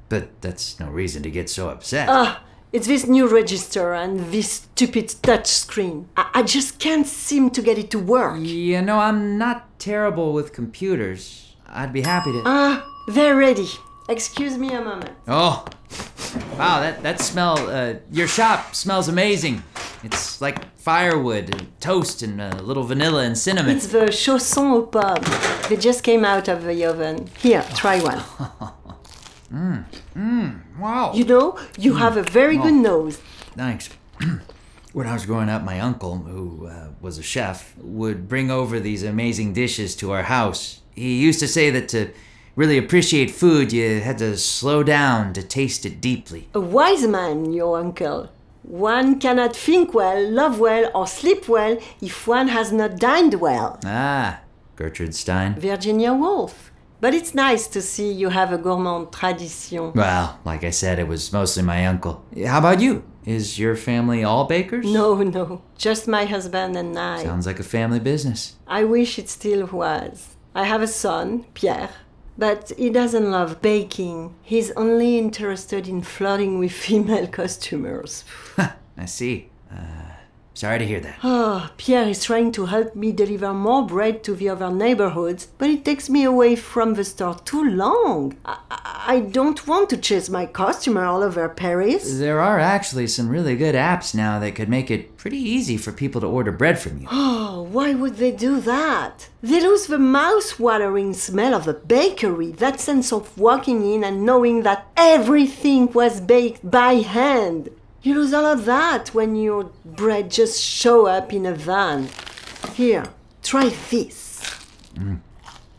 but 0.08 0.40
that's 0.40 0.78
no 0.80 0.88
reason 0.88 1.22
to 1.24 1.30
get 1.30 1.50
so 1.50 1.68
upset. 1.68 2.08
Ah, 2.10 2.42
it's 2.76 2.86
this 2.86 3.06
new 3.06 3.26
register 3.26 3.94
and 3.94 4.20
this 4.30 4.52
stupid 4.52 5.08
touch 5.22 5.46
screen. 5.46 6.08
I, 6.14 6.30
I 6.34 6.42
just 6.42 6.78
can't 6.78 7.06
seem 7.06 7.48
to 7.50 7.62
get 7.62 7.78
it 7.78 7.90
to 7.92 7.98
work. 7.98 8.38
You 8.38 8.82
know, 8.82 8.98
I'm 8.98 9.38
not 9.38 9.78
terrible 9.78 10.34
with 10.34 10.52
computers. 10.52 11.54
I'd 11.66 11.94
be 11.94 12.02
happy 12.02 12.32
to. 12.32 12.42
Ah, 12.44 12.86
they're 13.08 13.34
ready. 13.34 13.68
Excuse 14.10 14.58
me 14.58 14.68
a 14.68 14.82
moment. 14.82 15.12
Oh, 15.26 15.64
wow! 16.58 16.80
That 16.80 17.02
that 17.02 17.20
smell. 17.20 17.56
Uh, 17.58 17.94
your 18.12 18.28
shop 18.28 18.74
smells 18.74 19.08
amazing. 19.08 19.62
It's 20.04 20.40
like 20.42 20.58
firewood, 20.76 21.46
and 21.54 21.80
toast, 21.80 22.22
and 22.22 22.40
a 22.40 22.62
little 22.62 22.84
vanilla 22.84 23.22
and 23.24 23.36
cinnamon. 23.38 23.74
It's 23.74 23.88
the 23.88 24.06
chausson 24.12 24.70
au 24.70 24.82
pommes. 24.82 25.26
They 25.68 25.76
just 25.76 26.04
came 26.04 26.24
out 26.26 26.46
of 26.46 26.62
the 26.64 26.84
oven. 26.84 27.28
Here, 27.38 27.64
try 27.74 28.00
one. 28.00 28.20
Mmm, 29.52 29.84
mmm, 30.16 30.60
wow. 30.78 31.12
You 31.14 31.24
know, 31.24 31.58
you 31.78 31.94
have 31.94 32.16
a 32.16 32.22
very 32.22 32.56
good 32.56 32.74
Oh. 32.74 32.88
nose. 32.90 33.16
Thanks. 33.56 33.88
when 34.92 35.06
I 35.06 35.12
was 35.14 35.26
growing 35.26 35.48
up, 35.48 35.62
my 35.62 35.80
uncle, 35.80 36.16
who 36.18 36.66
uh, 36.66 36.88
was 37.00 37.18
a 37.18 37.22
chef, 37.22 37.74
would 37.78 38.28
bring 38.28 38.50
over 38.50 38.80
these 38.80 39.02
amazing 39.02 39.52
dishes 39.52 39.94
to 39.96 40.12
our 40.12 40.22
house. 40.24 40.80
He 40.94 41.18
used 41.20 41.40
to 41.40 41.48
say 41.48 41.70
that 41.70 41.88
to 41.90 42.10
really 42.54 42.78
appreciate 42.78 43.30
food, 43.30 43.72
you 43.72 44.00
had 44.00 44.18
to 44.18 44.36
slow 44.38 44.82
down 44.82 45.32
to 45.34 45.42
taste 45.42 45.84
it 45.84 46.00
deeply. 46.00 46.48
A 46.54 46.60
wise 46.60 47.06
man, 47.06 47.52
your 47.52 47.78
uncle. 47.78 48.30
One 48.62 49.20
cannot 49.20 49.54
think 49.54 49.94
well, 49.94 50.20
love 50.28 50.58
well, 50.58 50.90
or 50.94 51.06
sleep 51.06 51.48
well 51.48 51.78
if 52.00 52.26
one 52.26 52.48
has 52.48 52.72
not 52.72 52.96
dined 52.98 53.34
well. 53.34 53.78
Ah, 53.84 54.40
Gertrude 54.74 55.14
Stein. 55.14 55.54
Virginia 55.60 56.12
Woolf. 56.12 56.72
But 57.00 57.14
it's 57.14 57.34
nice 57.34 57.66
to 57.68 57.82
see 57.82 58.10
you 58.10 58.30
have 58.30 58.52
a 58.52 58.58
gourmand 58.58 59.12
tradition. 59.12 59.92
Well, 59.92 60.38
like 60.44 60.64
I 60.64 60.70
said, 60.70 60.98
it 60.98 61.06
was 61.08 61.32
mostly 61.32 61.62
my 61.62 61.86
uncle. 61.86 62.24
How 62.46 62.58
about 62.58 62.80
you? 62.80 63.02
Is 63.26 63.58
your 63.58 63.76
family 63.76 64.22
all 64.24 64.44
bakers? 64.46 64.86
No, 64.86 65.16
no, 65.22 65.62
just 65.76 66.06
my 66.08 66.24
husband 66.24 66.76
and 66.76 66.96
I. 66.98 67.22
Sounds 67.22 67.46
like 67.46 67.58
a 67.60 67.64
family 67.64 67.98
business. 68.00 68.54
I 68.66 68.84
wish 68.84 69.18
it 69.18 69.28
still 69.28 69.66
was. 69.66 70.36
I 70.54 70.64
have 70.64 70.80
a 70.80 70.86
son, 70.86 71.44
Pierre, 71.54 71.90
But 72.38 72.72
he 72.78 72.88
doesn't 72.90 73.30
love 73.30 73.60
baking. 73.60 74.34
He's 74.42 74.70
only 74.72 75.18
interested 75.18 75.88
in 75.88 76.02
flirting 76.02 76.58
with 76.58 76.72
female 76.86 77.26
customers. 77.26 78.24
I 78.96 79.06
see. 79.06 79.50
Uh, 79.70 80.05
sorry 80.56 80.78
to 80.78 80.86
hear 80.86 81.00
that. 81.00 81.18
Oh, 81.22 81.70
Pierre 81.76 82.08
is 82.08 82.24
trying 82.24 82.50
to 82.52 82.66
help 82.66 82.96
me 82.96 83.12
deliver 83.12 83.52
more 83.52 83.86
bread 83.86 84.24
to 84.24 84.34
the 84.34 84.48
other 84.48 84.70
neighborhoods, 84.70 85.48
but 85.58 85.70
it 85.70 85.84
takes 85.84 86.08
me 86.10 86.24
away 86.24 86.56
from 86.56 86.94
the 86.94 87.04
store 87.04 87.36
too 87.44 87.64
long. 87.64 88.36
I, 88.44 88.58
I 88.70 88.96
I 89.08 89.20
don't 89.20 89.68
want 89.68 89.88
to 89.90 89.96
chase 89.96 90.28
my 90.28 90.46
customer 90.46 91.04
all 91.04 91.22
over 91.22 91.48
Paris. 91.48 92.18
There 92.18 92.40
are 92.40 92.58
actually 92.58 93.06
some 93.06 93.28
really 93.28 93.54
good 93.54 93.76
apps 93.76 94.16
now 94.16 94.40
that 94.40 94.56
could 94.56 94.68
make 94.68 94.90
it 94.90 95.16
pretty 95.16 95.38
easy 95.38 95.76
for 95.76 95.92
people 95.92 96.20
to 96.22 96.26
order 96.26 96.50
bread 96.50 96.80
from 96.80 96.98
you. 96.98 97.08
Oh, 97.12 97.68
why 97.70 97.94
would 97.94 98.16
they 98.16 98.32
do 98.32 98.60
that? 98.62 99.28
They 99.42 99.60
lose 99.60 99.86
the 99.86 99.98
mouth-watering 99.98 101.14
smell 101.14 101.54
of 101.54 101.68
a 101.68 101.74
bakery, 101.74 102.50
that 102.52 102.80
sense 102.80 103.12
of 103.12 103.38
walking 103.38 103.88
in 103.94 104.02
and 104.02 104.26
knowing 104.26 104.64
that 104.64 104.88
everything 104.96 105.92
was 105.92 106.20
baked 106.20 106.68
by 106.68 106.94
hand. 106.94 107.70
You 108.06 108.14
lose 108.14 108.32
all 108.32 108.46
of 108.46 108.66
that 108.66 109.08
when 109.14 109.34
your 109.34 109.64
bread 109.84 110.30
just 110.30 110.62
show 110.62 111.08
up 111.08 111.32
in 111.32 111.44
a 111.44 111.52
van. 111.52 112.08
Here, 112.74 113.02
try 113.42 113.70
this. 113.90 114.42
Mm. 114.94 115.18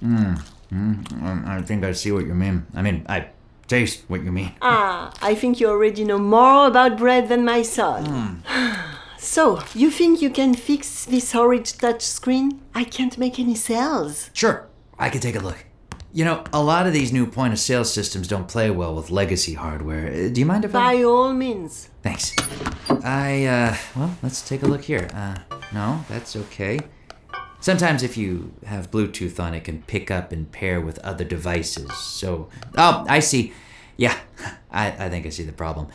Mm. 0.04 0.44
Mm. 0.70 1.24
Um, 1.24 1.46
I 1.48 1.62
think 1.62 1.86
I 1.86 1.94
see 1.94 2.12
what 2.12 2.26
you 2.28 2.34
mean. 2.34 2.68
I 2.76 2.82
mean, 2.82 3.06
I 3.08 3.30
taste 3.70 4.04
what 4.10 4.26
you 4.26 4.34
mean. 4.34 4.52
Ah, 4.62 5.14
I 5.22 5.36
think 5.36 5.62
you 5.62 5.70
already 5.70 6.04
know 6.04 6.20
more 6.20 6.68
about 6.68 6.98
bread 6.98 7.30
than 7.30 7.46
my 7.46 7.62
son. 7.62 8.44
So, 9.20 9.64
you 9.74 9.90
think 9.90 10.22
you 10.22 10.30
can 10.30 10.54
fix 10.54 11.04
this 11.04 11.32
horrid 11.32 11.66
touch 11.66 12.02
screen? 12.02 12.62
I 12.76 12.84
can't 12.84 13.18
make 13.18 13.40
any 13.40 13.56
sales. 13.56 14.30
Sure, 14.32 14.68
I 15.00 15.10
can 15.10 15.22
take 15.22 15.36
a 15.36 15.40
look. 15.40 15.67
You 16.18 16.26
know, 16.26 16.44
a 16.52 16.64
lot 16.64 16.88
of 16.88 16.94
these 16.94 17.14
new 17.14 17.28
point 17.28 17.54
of 17.54 17.60
sale 17.60 17.86
systems 17.86 18.28
don't 18.28 18.48
play 18.48 18.72
well 18.72 18.96
with 18.96 19.12
legacy 19.12 19.54
hardware. 19.54 20.08
Uh, 20.08 20.30
Do 20.30 20.40
you 20.40 20.48
mind 20.48 20.66
if 20.66 20.74
I. 20.74 20.96
By 20.96 21.04
all 21.04 21.32
means. 21.32 21.90
Thanks. 22.02 22.34
I, 23.04 23.46
uh, 23.46 23.78
well, 23.96 24.18
let's 24.24 24.42
take 24.42 24.64
a 24.64 24.66
look 24.66 24.82
here. 24.82 25.08
Uh, 25.14 25.38
no, 25.76 26.04
that's 26.10 26.36
okay. 26.36 26.80
Sometimes 27.60 28.02
if 28.02 28.18
you 28.18 28.52
have 28.66 28.90
Bluetooth 28.90 29.40
on, 29.40 29.54
it 29.54 29.64
can 29.64 29.84
pick 29.84 30.10
up 30.10 30.32
and 30.32 30.52
pair 30.52 30.82
with 30.82 30.98
other 31.06 31.24
devices. 31.24 31.96
So, 31.96 32.50
oh, 32.76 33.06
I 33.08 33.20
see. 33.20 33.54
Yeah, 33.96 34.18
I, 34.72 34.88
I 34.88 35.10
think 35.10 35.28
I 35.28 35.30
see 35.30 35.44
the 35.44 35.52
problem. 35.52 35.86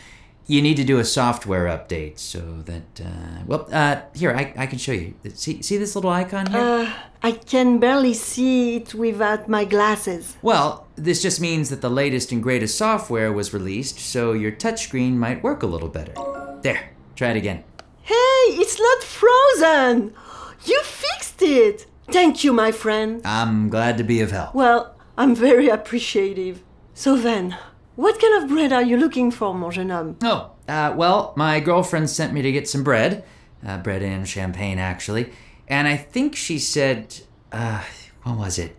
You 0.47 0.61
need 0.61 0.77
to 0.77 0.85
do 0.85 0.99
a 0.99 1.05
software 1.05 1.67
update 1.67 2.19
so 2.19 2.41
that, 2.67 3.01
uh, 3.01 3.43
well, 3.47 3.69
uh, 3.73 4.03
here, 4.15 4.33
I, 4.33 4.53
I 4.57 4.67
can 4.67 4.79
show 4.79 4.93
you. 4.93 5.15
See, 5.35 5.63
see 5.63 5.77
this 5.77 5.95
little 5.95 6.11
icon 6.11 6.47
here? 6.47 6.61
Uh, 6.61 6.93
I 7.23 7.33
can 7.33 7.79
barely 7.79 8.13
see 8.13 8.77
it 8.77 8.93
without 8.95 9.49
my 9.49 9.65
glasses. 9.65 10.37
Well, 10.43 10.89
this 10.97 11.23
just 11.23 11.41
means 11.41 11.71
that 11.71 11.81
the 11.81 11.91
latest 11.91 12.33
and 12.33 12.43
greatest 12.43 12.77
software 12.77 13.33
was 13.33 13.55
released, 13.55 14.01
so 14.01 14.33
your 14.33 14.51
touchscreen 14.51 15.15
might 15.15 15.43
work 15.43 15.63
a 15.63 15.67
little 15.67 15.89
better. 15.89 16.15
There, 16.63 16.91
try 17.15 17.31
it 17.31 17.37
again. 17.37 17.63
Hey, 18.03 18.15
it's 18.59 18.81
not 18.81 19.03
frozen! 19.05 20.13
You 20.65 20.81
fixed 20.83 21.41
it! 21.43 21.87
Thank 22.11 22.43
you, 22.43 22.53
my 22.53 22.73
friend. 22.73 23.23
I'm 23.25 23.69
glad 23.69 23.97
to 23.99 24.05
be 24.05 24.21
of 24.21 24.33
help. 24.33 24.55
Well, 24.55 24.97
I'm 25.17 25.37
very 25.37 25.69
appreciative. 25.69 26.63
So 26.95 27.17
then, 27.17 27.57
what 28.03 28.21
kind 28.21 28.43
of 28.43 28.49
bread 28.49 28.73
are 28.73 28.83
you 28.83 28.97
looking 28.97 29.31
for, 29.31 29.55
mon 29.55 29.71
jeune 29.71 29.91
homme? 29.91 30.17
Oh, 30.23 30.51
uh, 30.69 30.93
well, 30.97 31.33
my 31.37 31.61
girlfriend 31.61 32.11
sent 32.11 32.33
me 32.33 32.43
to 32.43 32.53
get 32.53 32.69
some 32.69 32.83
bread. 32.83 33.25
Uh, 33.65 33.79
bread 33.79 34.03
and 34.03 34.29
champagne, 34.29 34.79
actually. 34.79 35.33
And 35.69 35.87
I 35.87 35.97
think 35.97 36.35
she 36.35 36.59
said, 36.59 37.21
uh, 37.53 37.83
what 38.25 38.37
was 38.38 38.59
it? 38.59 38.77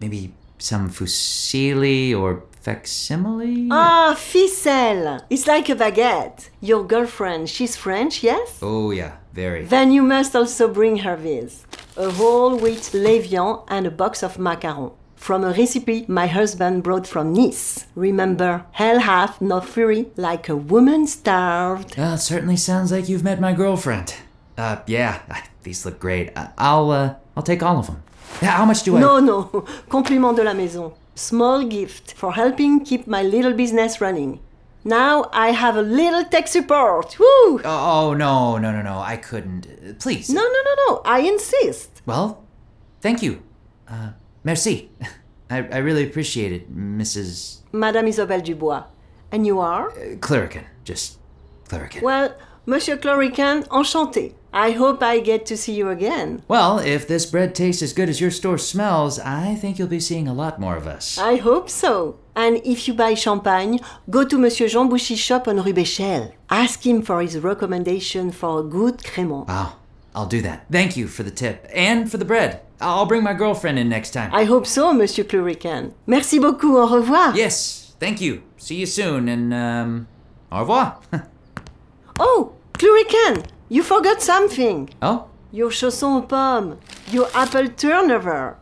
Maybe 0.00 0.34
some 0.58 0.90
fusilli 0.90 2.14
or 2.14 2.44
facsimile? 2.60 3.68
Ah, 3.70 4.14
ficelle. 4.14 5.22
It's 5.30 5.46
like 5.46 5.70
a 5.70 5.74
baguette. 5.74 6.50
Your 6.60 6.84
girlfriend, 6.84 7.48
she's 7.48 7.74
French, 7.74 8.22
yes? 8.22 8.58
Oh, 8.60 8.90
yeah, 8.90 9.16
very. 9.32 9.64
Then 9.64 9.92
you 9.92 10.02
must 10.02 10.36
also 10.36 10.68
bring 10.68 10.98
her 10.98 11.16
this 11.16 11.64
a 11.96 12.10
whole 12.10 12.56
wheat 12.56 12.92
levain 12.92 13.64
and 13.68 13.86
a 13.86 13.90
box 13.90 14.22
of 14.22 14.36
macarons. 14.36 14.92
From 15.18 15.44
a 15.44 15.52
recipe 15.52 16.06
my 16.08 16.26
husband 16.26 16.82
brought 16.82 17.06
from 17.06 17.34
Nice. 17.34 17.84
Remember, 17.94 18.64
hell 18.72 19.00
hath 19.00 19.40
no 19.40 19.60
fury 19.60 20.06
like 20.16 20.48
a 20.48 20.56
woman 20.56 21.06
starved. 21.06 21.94
It 21.98 22.18
certainly 22.18 22.56
sounds 22.56 22.90
like 22.90 23.08
you've 23.08 23.24
met 23.24 23.40
my 23.40 23.52
girlfriend. 23.52 24.14
Uh, 24.56 24.76
yeah, 24.86 25.20
these 25.64 25.84
look 25.84 25.98
great. 26.00 26.30
Uh, 26.36 26.48
I'll, 26.56 26.90
uh, 26.90 27.14
I'll 27.36 27.42
take 27.42 27.62
all 27.62 27.78
of 27.78 27.86
them. 27.88 28.02
Yeah, 28.40 28.52
how 28.52 28.64
much 28.64 28.84
do 28.84 28.96
I? 28.96 29.00
No, 29.00 29.18
no, 29.18 29.66
compliment 29.90 30.36
de 30.36 30.44
la 30.44 30.54
maison. 30.54 30.92
Small 31.14 31.64
gift 31.64 32.14
for 32.14 32.32
helping 32.32 32.84
keep 32.84 33.06
my 33.06 33.22
little 33.22 33.52
business 33.52 34.00
running. 34.00 34.40
Now 34.84 35.28
I 35.32 35.50
have 35.50 35.76
a 35.76 35.82
little 35.82 36.24
tech 36.24 36.46
support. 36.48 37.18
Woo! 37.18 37.60
Oh, 37.64 38.14
no, 38.16 38.56
no, 38.56 38.72
no, 38.72 38.80
no. 38.82 39.00
I 39.00 39.16
couldn't. 39.16 39.66
Uh, 39.66 39.92
Please. 39.98 40.30
No, 40.30 40.40
no, 40.42 40.48
no, 40.64 40.74
no. 40.88 41.02
I 41.04 41.20
insist. 41.20 42.00
Well, 42.06 42.44
thank 43.00 43.20
you. 43.22 43.42
Uh, 43.88 44.12
merci. 44.50 44.90
I, 45.54 45.58
I 45.78 45.78
really 45.88 46.04
appreciate 46.08 46.52
it, 46.58 46.64
Mrs. 47.00 47.58
Madame 47.72 48.06
Isabelle 48.12 48.44
Dubois. 48.48 48.84
And 49.32 49.46
you 49.46 49.60
are? 49.60 49.90
Uh, 49.90 50.16
clerican. 50.26 50.64
Just 50.84 51.18
Cluracan. 51.68 52.02
Well, 52.02 52.34
Monsieur 52.66 52.96
Cluracan, 52.96 53.66
enchanté. 53.68 54.32
I 54.52 54.70
hope 54.82 55.02
I 55.02 55.20
get 55.20 55.44
to 55.46 55.56
see 55.56 55.74
you 55.74 55.90
again. 55.90 56.42
Well, 56.48 56.78
if 56.78 57.06
this 57.06 57.26
bread 57.26 57.54
tastes 57.54 57.82
as 57.82 57.92
good 57.92 58.08
as 58.08 58.20
your 58.20 58.30
store 58.30 58.56
smells, 58.58 59.18
I 59.18 59.54
think 59.54 59.78
you'll 59.78 59.96
be 59.98 60.00
seeing 60.00 60.26
a 60.28 60.38
lot 60.42 60.58
more 60.58 60.76
of 60.76 60.86
us. 60.86 61.18
I 61.18 61.36
hope 61.36 61.68
so. 61.68 62.18
And 62.34 62.56
if 62.64 62.88
you 62.88 62.94
buy 62.94 63.12
champagne, 63.14 63.80
go 64.08 64.24
to 64.24 64.38
Monsieur 64.38 64.68
Jean 64.68 64.88
Bouchy's 64.88 65.18
shop 65.18 65.46
on 65.48 65.62
Rue 65.62 65.74
Béchel. 65.74 66.32
Ask 66.48 66.86
him 66.86 67.02
for 67.02 67.20
his 67.20 67.38
recommendation 67.38 68.32
for 68.32 68.60
a 68.60 68.62
good 68.62 68.98
crémant. 69.08 69.48
Wow, 69.48 69.76
I'll 70.14 70.32
do 70.36 70.40
that. 70.42 70.58
Thank 70.70 70.96
you 70.96 71.06
for 71.08 71.22
the 71.22 71.36
tip 71.42 71.66
and 71.74 72.10
for 72.10 72.16
the 72.16 72.24
bread. 72.32 72.62
I'll 72.80 73.06
bring 73.06 73.22
my 73.24 73.34
girlfriend 73.34 73.78
in 73.78 73.88
next 73.88 74.10
time. 74.12 74.30
I 74.32 74.44
hope 74.44 74.66
so, 74.66 74.92
Monsieur 74.92 75.24
Cluracan. 75.24 75.92
Merci 76.06 76.38
beaucoup. 76.38 76.76
Au 76.76 76.86
revoir. 76.86 77.34
Yes, 77.36 77.94
thank 77.98 78.20
you. 78.20 78.42
See 78.56 78.76
you 78.76 78.86
soon 78.86 79.28
and, 79.28 79.52
um, 79.52 80.06
au 80.52 80.60
revoir. 80.60 81.00
Oh, 82.20 82.52
Cluracan, 82.72 83.44
you 83.68 83.84
forgot 83.84 84.20
something. 84.20 84.90
oh? 85.02 85.28
Your 85.52 85.70
chausson 85.70 86.16
aux 86.16 86.22
pommes. 86.26 86.76
Your 87.12 87.28
apple 87.32 87.68
turnover. 87.76 88.56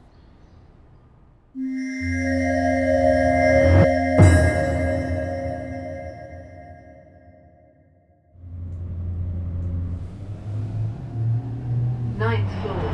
Ninth 12.18 12.50
floor. 12.62 12.85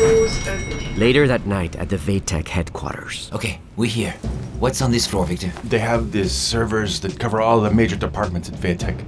Doors 0.00 0.48
opening. 0.48 0.96
Later 0.98 1.28
that 1.28 1.44
night 1.44 1.76
at 1.76 1.90
the 1.90 1.98
VeyTech 1.98 2.48
headquarters. 2.48 3.28
Okay, 3.34 3.60
we're 3.76 3.90
here. 3.90 4.12
What's 4.58 4.80
on 4.80 4.90
this 4.90 5.06
floor, 5.06 5.26
Victor? 5.26 5.52
They 5.64 5.78
have 5.78 6.10
these 6.10 6.32
servers 6.32 7.00
that 7.00 7.20
cover 7.20 7.42
all 7.42 7.60
the 7.60 7.70
major 7.70 7.96
departments 7.96 8.48
at 8.48 8.54
VeyTech, 8.54 9.04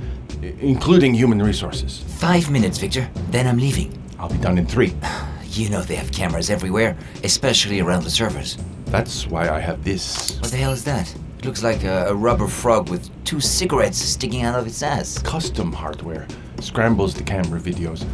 including 0.60 1.14
human 1.14 1.42
resources. 1.42 2.04
Five 2.18 2.50
minutes, 2.50 2.76
Victor. 2.76 3.08
Then 3.30 3.46
I'm 3.46 3.56
leaving. 3.56 3.90
I'll 4.18 4.28
be 4.28 4.36
done 4.36 4.58
in 4.58 4.66
three. 4.66 4.94
You 5.52 5.68
know 5.68 5.82
they 5.82 5.96
have 5.96 6.10
cameras 6.12 6.48
everywhere, 6.48 6.96
especially 7.24 7.80
around 7.80 8.04
the 8.04 8.10
servers. 8.10 8.56
That's 8.86 9.26
why 9.26 9.50
I 9.50 9.60
have 9.60 9.84
this. 9.84 10.38
What 10.40 10.50
the 10.50 10.56
hell 10.56 10.72
is 10.72 10.82
that? 10.84 11.14
It 11.38 11.44
looks 11.44 11.62
like 11.62 11.84
a, 11.84 12.06
a 12.08 12.14
rubber 12.14 12.48
frog 12.48 12.88
with 12.88 13.10
two 13.26 13.38
cigarettes 13.38 13.98
sticking 13.98 14.44
out 14.44 14.58
of 14.58 14.66
its 14.66 14.82
ass. 14.82 15.18
Custom 15.18 15.70
hardware. 15.70 16.26
Scrambles 16.60 17.12
the 17.12 17.22
camera 17.22 17.60
videos. 17.60 18.06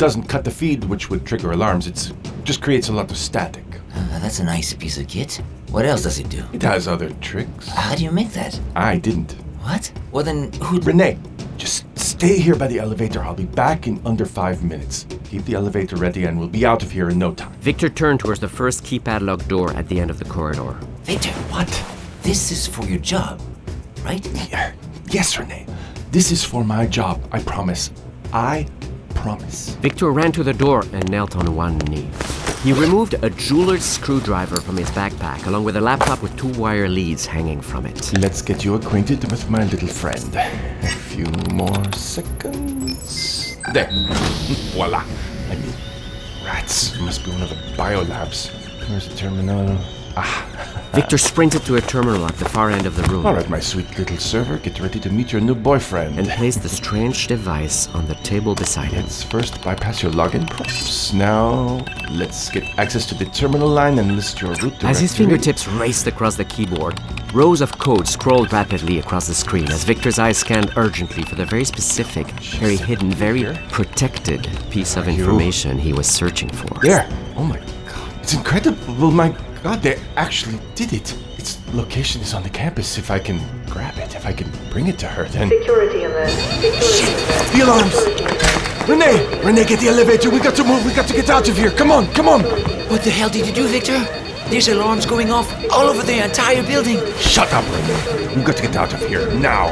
Doesn't 0.00 0.28
cut 0.28 0.44
the 0.44 0.50
feed, 0.50 0.84
which 0.84 1.10
would 1.10 1.26
trigger 1.26 1.52
alarms. 1.52 1.86
It 1.86 2.10
just 2.42 2.62
creates 2.62 2.88
a 2.88 2.92
lot 2.94 3.10
of 3.10 3.18
static. 3.18 3.64
Uh, 3.94 4.18
that's 4.20 4.38
a 4.38 4.44
nice 4.44 4.72
piece 4.72 4.96
of 4.96 5.06
kit. 5.06 5.42
What 5.70 5.84
else 5.84 6.04
does 6.04 6.18
it 6.18 6.30
do? 6.30 6.42
It 6.54 6.62
has 6.62 6.88
other 6.88 7.10
tricks. 7.20 7.68
How 7.68 7.94
do 7.94 8.02
you 8.02 8.10
make 8.10 8.30
that? 8.30 8.58
I 8.74 8.96
didn't. 8.96 9.32
What? 9.60 9.92
Well, 10.10 10.24
then 10.24 10.50
who? 10.54 10.80
Rene, 10.80 11.18
just 11.58 11.84
stay 11.98 12.38
here 12.38 12.54
by 12.54 12.66
the 12.66 12.78
elevator. 12.78 13.22
I'll 13.22 13.34
be 13.34 13.44
back 13.44 13.86
in 13.88 14.00
under 14.06 14.24
five 14.24 14.64
minutes. 14.64 15.04
Keep 15.24 15.44
the 15.44 15.52
elevator 15.52 15.96
ready 15.96 16.24
and 16.24 16.38
we'll 16.38 16.48
be 16.48 16.64
out 16.64 16.82
of 16.82 16.90
here 16.90 17.10
in 17.10 17.18
no 17.18 17.34
time. 17.34 17.52
Victor 17.60 17.90
turned 17.90 18.20
towards 18.20 18.40
the 18.40 18.48
first 18.48 18.82
keypad 18.82 19.20
lock 19.20 19.46
door 19.48 19.70
at 19.74 19.86
the 19.88 20.00
end 20.00 20.10
of 20.10 20.18
the 20.18 20.24
corridor. 20.24 20.78
Victor, 21.02 21.32
What? 21.52 21.68
this 22.22 22.50
is 22.50 22.66
for 22.66 22.86
your 22.86 23.00
job, 23.00 23.38
right? 24.02 24.26
Yes, 25.08 25.38
Rene. 25.38 25.66
This 26.10 26.32
is 26.32 26.42
for 26.42 26.64
my 26.64 26.86
job. 26.86 27.22
I 27.32 27.42
promise. 27.42 27.90
I 28.32 28.66
promise. 29.20 29.74
Victor 29.80 30.10
ran 30.10 30.32
to 30.32 30.42
the 30.42 30.52
door 30.52 30.82
and 30.92 31.08
knelt 31.10 31.36
on 31.36 31.54
one 31.54 31.78
knee. 31.78 32.08
He 32.62 32.72
removed 32.72 33.14
a 33.22 33.30
jeweler's 33.30 33.84
screwdriver 33.84 34.60
from 34.60 34.76
his 34.76 34.90
backpack, 34.90 35.46
along 35.46 35.64
with 35.64 35.76
a 35.76 35.80
laptop 35.80 36.22
with 36.22 36.36
two 36.36 36.52
wire 36.60 36.88
leads 36.88 37.24
hanging 37.24 37.60
from 37.60 37.86
it. 37.86 38.12
Let's 38.18 38.42
get 38.42 38.64
you 38.64 38.74
acquainted 38.74 39.30
with 39.30 39.48
my 39.48 39.64
little 39.64 39.88
friend. 39.88 40.36
A 40.36 40.86
few 40.86 41.26
more 41.52 41.92
seconds. 41.92 43.56
There. 43.72 43.88
Voila. 44.72 45.04
I 45.50 45.54
mean, 45.56 45.72
rats. 46.44 46.98
Must 47.00 47.24
be 47.24 47.30
one 47.30 47.42
of 47.42 47.48
the 47.48 47.56
biolabs. 47.76 48.50
Where's 48.88 49.08
the 49.08 49.16
terminal? 49.16 49.78
Ah. 50.16 50.69
Victor 50.92 51.18
sprinted 51.18 51.62
to 51.66 51.76
a 51.76 51.80
terminal 51.80 52.26
at 52.26 52.36
the 52.36 52.48
far 52.48 52.70
end 52.70 52.84
of 52.84 52.96
the 52.96 53.02
room 53.04 53.24
All 53.24 53.32
right, 53.32 53.48
my 53.48 53.60
sweet 53.60 53.96
little 53.96 54.16
server, 54.16 54.58
get 54.58 54.80
ready 54.80 54.98
to 54.98 55.08
meet 55.10 55.30
your 55.30 55.40
new 55.40 55.54
boyfriend. 55.54 56.18
and 56.18 56.28
placed 56.28 56.62
the 56.62 56.68
strange 56.68 57.28
device 57.28 57.88
on 57.94 58.06
the 58.06 58.16
table 58.16 58.56
beside 58.56 58.90
him. 58.90 59.02
Let's 59.02 59.22
first 59.22 59.62
bypass 59.62 60.02
your 60.02 60.10
login 60.10 60.50
prompts. 60.50 61.12
Now, 61.12 61.84
let's 62.10 62.50
get 62.50 62.64
access 62.76 63.06
to 63.06 63.14
the 63.14 63.26
terminal 63.26 63.68
line 63.68 64.00
and 64.00 64.16
list 64.16 64.40
your 64.40 64.50
root 64.50 64.58
directory. 64.58 64.90
As 64.90 65.00
his 65.00 65.16
fingertips 65.16 65.68
raced 65.68 66.08
across 66.08 66.34
the 66.34 66.44
keyboard, 66.44 66.98
rows 67.32 67.60
of 67.60 67.78
code 67.78 68.08
scrolled 68.08 68.52
rapidly 68.52 68.98
across 68.98 69.28
the 69.28 69.34
screen 69.34 69.70
as 69.70 69.84
Victor's 69.84 70.18
eyes 70.18 70.38
scanned 70.38 70.72
urgently 70.76 71.22
for 71.22 71.36
the 71.36 71.46
very 71.46 71.64
specific, 71.64 72.26
very 72.58 72.76
hidden, 72.76 73.12
very 73.12 73.44
protected 73.70 74.48
piece 74.70 74.96
of 74.96 75.06
information 75.06 75.78
he 75.78 75.92
was 75.92 76.08
searching 76.08 76.48
for. 76.48 76.80
There! 76.80 77.08
Oh 77.36 77.44
my 77.44 77.58
god. 77.58 78.12
It's 78.22 78.34
incredible, 78.34 79.12
my 79.12 79.32
god, 79.62 79.82
they 79.82 80.00
actually 80.16 80.58
did 80.74 80.92
it. 80.92 81.16
Its 81.38 81.58
location 81.72 82.20
is 82.22 82.34
on 82.34 82.42
the 82.42 82.50
campus. 82.50 82.98
If 82.98 83.10
I 83.10 83.18
can 83.18 83.38
grab 83.66 83.96
it, 83.98 84.14
if 84.14 84.26
I 84.26 84.32
can 84.32 84.50
bring 84.70 84.86
it 84.86 84.98
to 85.00 85.06
her, 85.06 85.24
then. 85.24 85.48
Security 85.48 86.04
alert. 86.04 86.30
Security. 86.30 87.58
The 87.58 87.64
alarms! 87.64 87.94
Rene! 88.88 89.44
Rene, 89.44 89.64
get 89.64 89.80
the 89.80 89.88
elevator. 89.88 90.30
We 90.30 90.40
got 90.40 90.56
to 90.56 90.64
move. 90.64 90.84
We 90.84 90.92
got 90.94 91.06
to 91.08 91.14
get 91.14 91.30
out 91.30 91.48
of 91.48 91.56
here. 91.56 91.70
Come 91.70 91.90
on, 91.90 92.06
come 92.12 92.28
on! 92.28 92.42
What 92.90 93.02
the 93.02 93.10
hell 93.10 93.28
did 93.28 93.46
you 93.46 93.52
do, 93.52 93.66
Victor? 93.68 93.98
There's 94.48 94.68
alarms 94.68 95.06
going 95.06 95.30
off 95.30 95.52
all 95.70 95.86
over 95.88 96.02
the 96.02 96.24
entire 96.24 96.62
building. 96.62 96.98
Shut 97.16 97.52
up, 97.52 97.64
Rene. 97.72 98.34
We've 98.34 98.44
got 98.44 98.56
to 98.56 98.62
get 98.62 98.76
out 98.76 98.92
of 98.92 99.00
here 99.06 99.30
now. 99.34 99.68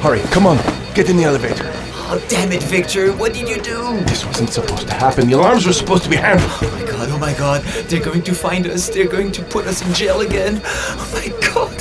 Hurry, 0.00 0.20
come 0.32 0.46
on. 0.46 0.56
Get 0.94 1.10
in 1.10 1.16
the 1.16 1.24
elevator. 1.24 1.73
Oh, 2.14 2.24
damn 2.28 2.52
it, 2.52 2.62
Victor. 2.62 3.12
What 3.12 3.34
did 3.34 3.48
you 3.48 3.60
do? 3.60 3.98
This 4.04 4.24
wasn't 4.24 4.50
supposed 4.50 4.86
to 4.86 4.94
happen. 4.94 5.26
The 5.26 5.34
alarms 5.34 5.66
were 5.66 5.72
supposed 5.72 6.04
to 6.04 6.08
be 6.08 6.14
handled. 6.14 6.48
Oh 6.62 6.70
my 6.70 6.88
god, 6.88 7.08
oh 7.10 7.18
my 7.18 7.34
god. 7.34 7.62
They're 7.88 8.04
going 8.04 8.22
to 8.22 8.32
find 8.32 8.68
us. 8.68 8.88
They're 8.88 9.08
going 9.08 9.32
to 9.32 9.42
put 9.42 9.66
us 9.66 9.84
in 9.84 9.92
jail 9.92 10.20
again. 10.20 10.60
Oh 10.64 11.10
my 11.12 11.26
god. 11.52 11.74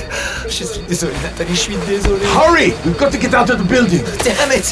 Je 0.49 0.65
suis 0.65 0.81
désolé, 0.87 1.13
Nathalie, 1.21 1.53
je 1.53 1.59
suis 1.59 1.75
désolé. 1.85 2.25
Hurry! 2.33 2.73
We've 2.83 2.97
got 2.97 3.11
to 3.11 3.19
get 3.19 3.35
out 3.35 3.51
of 3.51 3.59
the 3.59 3.63
building. 3.63 4.03
Damn 4.23 4.51
it! 4.51 4.71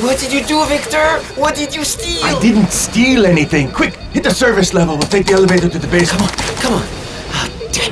What 0.00 0.18
did 0.18 0.32
you 0.32 0.42
do, 0.44 0.64
Victor? 0.64 1.20
What 1.38 1.56
did 1.56 1.74
you 1.74 1.84
steal? 1.84 2.24
I 2.24 2.40
didn't 2.40 2.70
steal 2.70 3.26
anything. 3.26 3.70
Quick, 3.70 3.96
hit 4.14 4.24
the 4.24 4.30
service 4.30 4.72
level. 4.72 4.96
We'll 4.96 5.08
take 5.08 5.26
the 5.26 5.34
elevator 5.34 5.68
to 5.68 5.78
the 5.78 5.88
basement. 5.88 6.32
Come 6.62 6.72
on. 6.72 6.82
Ah, 6.82 7.01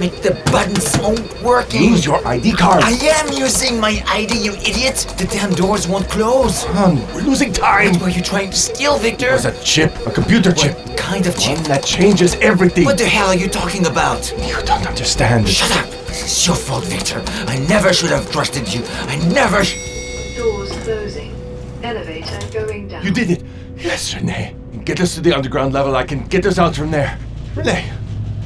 damn 0.00 0.12
it, 0.12 0.22
the 0.22 0.50
buttons 0.50 0.96
aren't 0.98 1.42
working. 1.42 1.82
Use 1.82 2.04
your 2.04 2.26
ID 2.26 2.52
card. 2.52 2.82
I 2.82 2.92
am 2.92 3.32
using 3.32 3.80
my 3.80 4.02
ID, 4.06 4.38
you 4.38 4.52
idiot. 4.54 5.14
The 5.18 5.26
damn 5.26 5.52
doors 5.52 5.86
won't 5.86 6.08
close. 6.08 6.64
Come 6.64 6.76
on, 6.98 7.14
we're 7.14 7.22
losing 7.22 7.52
time. 7.52 7.92
What 7.92 8.02
were 8.02 8.08
you 8.08 8.22
trying 8.22 8.50
to 8.50 8.56
steal, 8.56 8.98
Victor? 8.98 9.30
It 9.30 9.32
was 9.32 9.44
a 9.46 9.64
chip, 9.64 9.94
a 10.06 10.10
computer 10.10 10.52
chip. 10.52 10.76
What 10.86 10.98
kind 10.98 11.26
of 11.26 11.38
chip? 11.38 11.56
One 11.56 11.64
that 11.64 11.84
changes 11.84 12.34
everything. 12.36 12.84
What 12.84 12.98
the 12.98 13.06
hell 13.06 13.28
are 13.28 13.36
you 13.36 13.48
talking 13.48 13.86
about? 13.86 14.32
You 14.38 14.54
don't 14.64 14.86
understand. 14.86 15.48
Shut 15.48 15.70
up! 15.72 15.90
This 16.06 16.24
is 16.38 16.46
your 16.46 16.56
fault, 16.56 16.84
Victor. 16.84 17.22
I 17.46 17.58
never 17.68 17.92
should 17.92 18.10
have 18.10 18.30
trusted 18.30 18.72
you. 18.72 18.82
I 18.84 19.16
never. 19.32 19.64
Sh- 19.64 20.36
Doors 20.36 20.72
closing. 20.84 21.34
Elevator 21.82 22.38
going 22.52 22.88
down. 22.88 23.04
You 23.04 23.10
did 23.10 23.30
it. 23.30 23.42
Yes, 23.76 24.14
Rene. 24.14 24.54
Get 24.84 25.00
us 25.00 25.14
to 25.14 25.20
the 25.20 25.34
underground 25.34 25.72
level. 25.72 25.96
I 25.96 26.04
can 26.04 26.26
get 26.26 26.44
us 26.46 26.58
out 26.58 26.74
from 26.74 26.90
there. 26.90 27.18
Rene, 27.54 27.90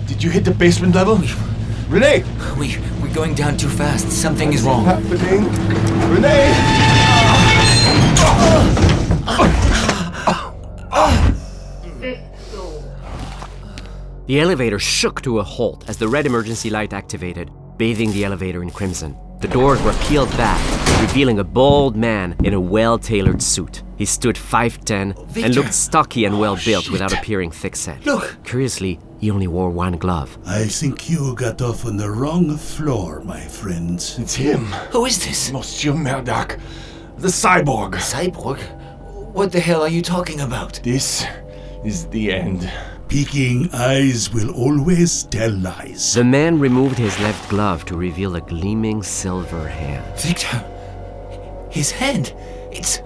did 0.06 0.22
you 0.22 0.30
hit 0.30 0.44
the 0.44 0.50
basement 0.50 0.94
level? 0.94 1.18
Rene! 1.88 2.24
we 2.58 2.76
we're 3.00 3.14
going 3.14 3.34
down 3.34 3.56
too 3.56 3.68
fast. 3.68 4.10
Something 4.10 4.52
is 4.52 4.62
wrong. 4.62 4.84
Happening. 4.84 5.44
Rene! 6.12 7.04
The 14.26 14.40
elevator 14.40 14.78
shook 14.78 15.20
to 15.22 15.38
a 15.38 15.42
halt 15.42 15.86
as 15.86 15.98
the 15.98 16.08
red 16.08 16.24
emergency 16.24 16.70
light 16.70 16.94
activated, 16.94 17.50
bathing 17.76 18.10
the 18.12 18.24
elevator 18.24 18.62
in 18.62 18.70
crimson. 18.70 19.14
The 19.40 19.48
doors 19.48 19.82
were 19.82 19.92
peeled 20.04 20.30
back, 20.30 20.58
revealing 21.04 21.38
a 21.38 21.44
bald 21.44 21.96
man 21.96 22.34
in 22.44 22.54
a 22.54 22.60
well 22.60 22.98
tailored 22.98 23.42
suit. 23.42 23.82
He 23.98 24.06
stood 24.06 24.36
5'10 24.36 25.28
Victor. 25.28 25.44
and 25.44 25.54
looked 25.54 25.74
stocky 25.74 26.24
and 26.24 26.34
oh, 26.34 26.38
well 26.38 26.58
built 26.64 26.88
without 26.88 27.12
appearing 27.12 27.50
thick 27.50 27.76
set. 27.76 28.06
Look. 28.06 28.38
Curiously, 28.42 28.98
he 29.20 29.30
only 29.30 29.46
wore 29.46 29.68
one 29.68 29.98
glove. 29.98 30.38
I 30.46 30.64
think 30.64 31.10
you 31.10 31.34
got 31.34 31.60
off 31.60 31.84
on 31.84 31.98
the 31.98 32.10
wrong 32.10 32.56
floor, 32.56 33.20
my 33.20 33.40
friends. 33.40 34.18
It's 34.18 34.34
him. 34.34 34.64
Who 34.92 35.04
is 35.04 35.22
this? 35.22 35.52
Monsieur 35.52 35.92
Murdoch. 35.92 36.58
The 37.18 37.28
cyborg. 37.28 37.96
Cyborg? 37.96 38.58
What 39.34 39.52
the 39.52 39.60
hell 39.60 39.82
are 39.82 39.88
you 39.88 40.00
talking 40.00 40.40
about? 40.40 40.80
This 40.82 41.26
is 41.84 42.06
the 42.06 42.32
end. 42.32 42.72
Peeking 43.08 43.68
eyes 43.74 44.32
will 44.32 44.50
always 44.54 45.24
tell 45.24 45.52
lies. 45.52 46.14
The 46.14 46.24
man 46.24 46.58
removed 46.58 46.96
his 46.96 47.18
left 47.20 47.50
glove 47.50 47.84
to 47.86 47.96
reveal 47.96 48.36
a 48.36 48.40
gleaming 48.40 49.02
silver 49.02 49.68
hand. 49.68 50.18
Victor. 50.18 50.64
His 51.74 51.90
hand. 51.90 52.32
It's. 52.70 53.00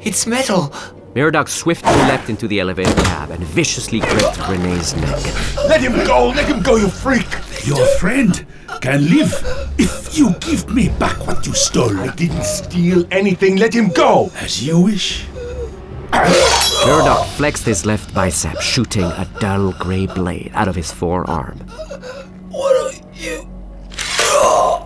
It's 0.00 0.24
metal. 0.24 0.72
Murdoch 1.16 1.48
swiftly 1.48 1.90
leapt 1.90 2.30
into 2.30 2.46
the 2.46 2.60
elevator 2.60 2.94
cab 2.94 3.30
and 3.30 3.42
viciously 3.42 3.98
gripped 3.98 4.38
Rene's 4.48 4.94
neck. 4.94 5.20
Let 5.68 5.80
him 5.80 5.94
go! 6.06 6.28
Let 6.28 6.46
him 6.46 6.62
go, 6.62 6.76
you 6.76 6.88
freak! 6.88 7.26
Your 7.66 7.84
friend 7.98 8.46
can 8.80 9.10
live 9.10 9.34
if 9.78 10.16
you 10.16 10.30
give 10.38 10.72
me 10.72 10.90
back 10.90 11.26
what 11.26 11.44
you 11.44 11.54
stole. 11.54 11.98
I 11.98 12.14
didn't 12.14 12.44
steal 12.44 13.04
anything. 13.10 13.56
Let 13.56 13.74
him 13.74 13.88
go! 13.88 14.30
As 14.36 14.64
you 14.64 14.78
wish. 14.78 15.26
Murdoch 16.12 17.26
flexed 17.36 17.64
his 17.64 17.84
left 17.84 18.14
bicep, 18.14 18.60
shooting 18.60 19.04
a 19.04 19.28
dull 19.40 19.72
gray 19.72 20.06
blade 20.06 20.52
out 20.54 20.68
of 20.68 20.76
his 20.76 20.92
forearm. 20.92 21.58
What 22.48 22.76
are 22.76 22.92
you. 23.12 23.48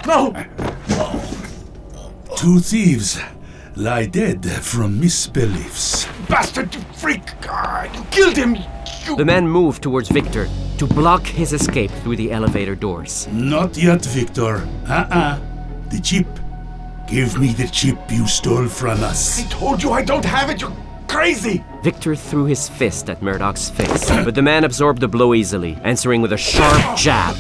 No! 0.07 1.26
Two 2.37 2.61
thieves 2.61 3.19
lie 3.77 4.05
dead 4.05 4.45
from 4.45 5.01
misbeliefs. 5.01 6.07
Bastard, 6.29 6.75
you 6.75 6.83
freak! 6.93 7.23
Ah, 7.49 7.85
you 7.95 8.05
killed 8.11 8.37
him! 8.37 8.57
You... 9.07 9.17
The 9.17 9.25
man 9.25 9.49
moved 9.49 9.83
towards 9.83 10.11
Victor 10.11 10.47
to 10.77 10.87
block 10.87 11.25
his 11.27 11.55
escape 11.55 11.91
through 12.03 12.17
the 12.17 12.31
elevator 12.31 12.75
doors. 12.75 13.27
Not 13.33 13.79
yet, 13.79 14.05
Victor. 14.05 14.69
Uh-uh. 14.87 15.41
The 15.89 15.99
chip. 16.01 16.27
Give 17.09 17.39
me 17.39 17.55
the 17.55 17.69
chip 17.69 17.99
you 18.11 18.27
stole 18.27 18.69
from 18.69 19.03
us. 19.03 19.43
I 19.43 19.49
told 19.49 19.83
you 19.83 19.93
I 19.93 20.03
don't 20.03 20.25
have 20.25 20.51
it! 20.51 20.61
You're 20.61 20.77
crazy! 21.09 21.65
Victor 21.83 22.15
threw 22.15 22.45
his 22.45 22.69
fist 22.69 23.09
at 23.09 23.23
Murdoch's 23.23 23.71
face, 23.71 24.11
but 24.25 24.35
the 24.35 24.43
man 24.43 24.65
absorbed 24.65 25.01
the 25.01 25.09
blow 25.09 25.33
easily, 25.33 25.79
answering 25.85 26.21
with 26.21 26.35
a 26.35 26.37
sharp 26.37 26.99
jab. 26.99 27.37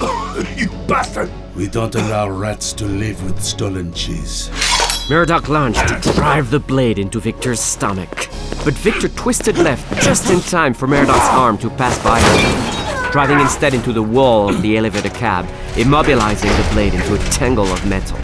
you 0.56 0.70
bastard! 0.88 1.30
We 1.54 1.68
don't 1.68 1.94
allow 1.94 2.28
rats 2.28 2.72
to 2.74 2.86
live 2.86 3.22
with 3.24 3.42
stolen 3.42 3.92
cheese. 3.92 4.50
Murdoch 5.08 5.48
lunged 5.48 5.86
to 5.86 6.12
drive 6.14 6.50
the 6.50 6.58
blade 6.58 6.98
into 6.98 7.20
Victor's 7.20 7.60
stomach. 7.60 8.28
But 8.64 8.74
Victor 8.74 9.08
twisted 9.08 9.56
left 9.56 10.02
just 10.02 10.28
in 10.30 10.40
time 10.40 10.74
for 10.74 10.88
Murdoch's 10.88 11.28
arm 11.28 11.58
to 11.58 11.70
pass 11.70 11.96
by 12.02 12.18
him, 12.18 13.12
driving 13.12 13.38
instead 13.38 13.72
into 13.72 13.92
the 13.92 14.02
wall 14.02 14.48
of 14.48 14.60
the 14.62 14.76
elevator 14.76 15.10
cab, 15.10 15.46
immobilizing 15.74 16.50
the 16.56 16.74
blade 16.74 16.92
into 16.92 17.14
a 17.14 17.18
tangle 17.30 17.66
of 17.66 17.86
metal. 17.86 18.18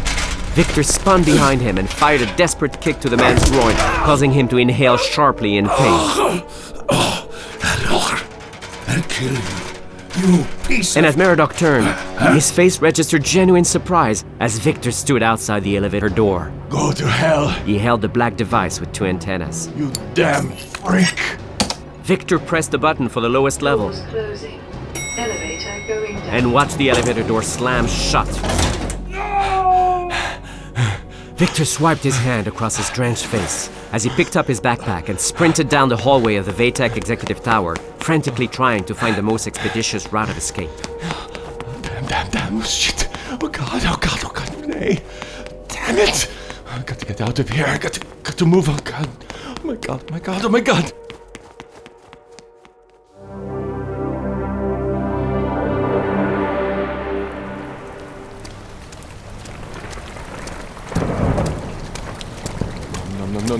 Victor 0.54 0.82
spun 0.82 1.22
behind 1.22 1.60
him 1.60 1.78
and 1.78 1.88
fired 1.88 2.20
a 2.20 2.36
desperate 2.36 2.80
kick 2.80 2.98
to 2.98 3.08
the 3.08 3.16
man's 3.16 3.48
groin, 3.48 3.76
causing 3.76 4.32
him 4.32 4.48
to 4.48 4.56
inhale 4.56 4.96
sharply 4.96 5.58
in 5.58 5.68
pain. 5.68 6.42
I'll 8.88 9.02
kill 9.08 9.32
you. 9.32 9.61
You 10.18 10.44
piece 10.66 10.96
And 10.96 11.06
as 11.06 11.16
Meridoc 11.16 11.56
turned, 11.56 11.86
his 12.34 12.50
face 12.50 12.80
registered 12.80 13.24
genuine 13.24 13.64
surprise 13.64 14.24
as 14.40 14.58
Victor 14.58 14.90
stood 14.92 15.22
outside 15.22 15.64
the 15.64 15.76
elevator 15.76 16.08
door. 16.08 16.52
Go 16.68 16.92
to 16.92 17.06
hell, 17.06 17.48
He 17.48 17.78
held 17.78 18.02
the 18.02 18.08
black 18.08 18.36
device 18.36 18.78
with 18.78 18.92
two 18.92 19.06
antennas. 19.06 19.68
you 19.76 19.90
damn 20.14 20.48
freak! 20.50 21.38
Victor 22.02 22.38
pressed 22.38 22.72
the 22.72 22.78
button 22.78 23.08
for 23.08 23.20
the 23.20 23.28
lowest 23.28 23.62
level 23.62 23.88
Doors 23.88 24.00
closing. 24.10 24.60
Elevator 25.16 25.84
going 25.86 26.16
down. 26.16 26.28
and 26.28 26.52
watched 26.52 26.76
the 26.78 26.90
elevator 26.90 27.22
door 27.22 27.42
slam 27.42 27.86
shut. 27.86 28.28
No! 29.08 30.10
Victor 31.36 31.64
swiped 31.64 32.02
his 32.02 32.16
hand 32.18 32.46
across 32.46 32.76
his 32.76 32.90
drenched 32.90 33.26
face 33.26 33.70
as 33.92 34.02
he 34.02 34.10
picked 34.10 34.36
up 34.36 34.46
his 34.46 34.60
backpack 34.60 35.08
and 35.08 35.20
sprinted 35.20 35.68
down 35.68 35.88
the 35.88 35.96
hallway 35.96 36.36
of 36.36 36.46
the 36.46 36.52
VeyTech 36.52 36.96
Executive 36.96 37.42
Tower, 37.42 37.76
frantically 37.98 38.48
trying 38.48 38.84
to 38.84 38.94
find 38.94 39.14
the 39.16 39.22
most 39.22 39.46
expeditious 39.46 40.12
route 40.12 40.30
of 40.30 40.36
escape. 40.36 40.70
Damn, 41.82 42.06
damn, 42.06 42.30
damn, 42.30 42.58
oh, 42.58 42.62
shit! 42.62 43.08
Oh 43.40 43.48
god, 43.48 43.82
oh 43.84 43.98
god, 44.00 44.20
oh 44.24 44.32
god, 44.34 44.54
Rene! 44.60 45.02
Damn 45.68 45.98
it! 45.98 46.30
I 46.68 46.78
got 46.82 46.98
to 46.98 47.06
get 47.06 47.20
out 47.20 47.38
of 47.38 47.48
here, 47.48 47.66
I 47.66 47.78
got 47.78 47.92
to, 47.94 48.06
got 48.22 48.36
to 48.38 48.46
move, 48.46 48.68
oh 48.68 48.78
god! 48.84 49.08
Oh 49.46 49.64
my 49.64 49.76
god, 49.76 50.02
oh 50.08 50.12
my 50.12 50.18
god, 50.18 50.44
oh 50.44 50.48
my 50.48 50.60
god! 50.60 50.92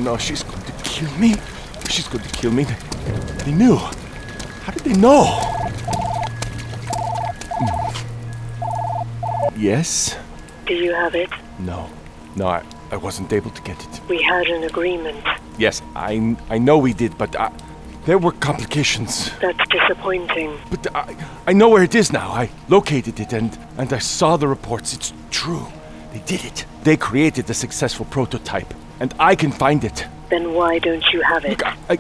No, 0.03 0.17
she's 0.17 0.43
going 0.43 0.63
to 0.63 0.73
kill 0.83 1.11
me. 1.13 1.37
She's 1.89 2.09
going 2.09 2.25
to 2.25 2.31
kill 2.31 2.51
me. 2.51 2.65
They, 2.65 2.75
they 3.45 3.53
knew. 3.53 3.77
How 3.77 4.73
did 4.73 4.83
they 4.83 4.95
know? 4.95 5.23
Hmm. 7.61 9.57
Yes? 9.57 10.17
Do 10.67 10.75
you 10.75 10.93
have 10.93 11.15
it? 11.15 11.31
No. 11.61 11.89
No, 12.35 12.49
I, 12.49 12.65
I 12.91 12.97
wasn't 12.97 13.33
able 13.33 13.51
to 13.51 13.63
get 13.63 13.81
it. 13.81 14.01
We 14.09 14.21
had 14.23 14.49
an 14.49 14.65
agreement. 14.65 15.25
Yes, 15.57 15.81
I, 15.95 16.37
I 16.51 16.59
know 16.59 16.79
we 16.79 16.95
did, 16.95 17.17
but 17.17 17.37
I, 17.39 17.53
there 18.05 18.19
were 18.19 18.33
complications. 18.33 19.31
That's 19.41 19.69
disappointing. 19.69 20.59
But 20.69 20.93
I, 20.97 21.15
I 21.47 21.53
know 21.53 21.69
where 21.69 21.85
it 21.85 21.95
is 21.95 22.13
now. 22.13 22.33
I 22.33 22.51
located 22.69 23.21
it 23.21 23.33
and, 23.33 23.57
and 23.79 23.93
I 23.93 23.99
saw 23.99 24.37
the 24.37 24.49
reports. 24.49 24.95
It's 24.95 25.13
true. 25.31 25.65
They 26.13 26.19
did 26.21 26.45
it. 26.45 26.67
They 26.83 26.97
created 26.97 27.47
the 27.47 27.55
successful 27.55 28.05
prototype, 28.07 28.75
and 29.03 29.13
I 29.19 29.35
can 29.35 29.51
find 29.51 29.83
it. 29.83 30.07
Then 30.31 30.55
why 30.55 30.79
don't 30.79 31.05
you 31.13 31.23
have 31.23 31.45
it? 31.45 31.61
I, 31.91 31.99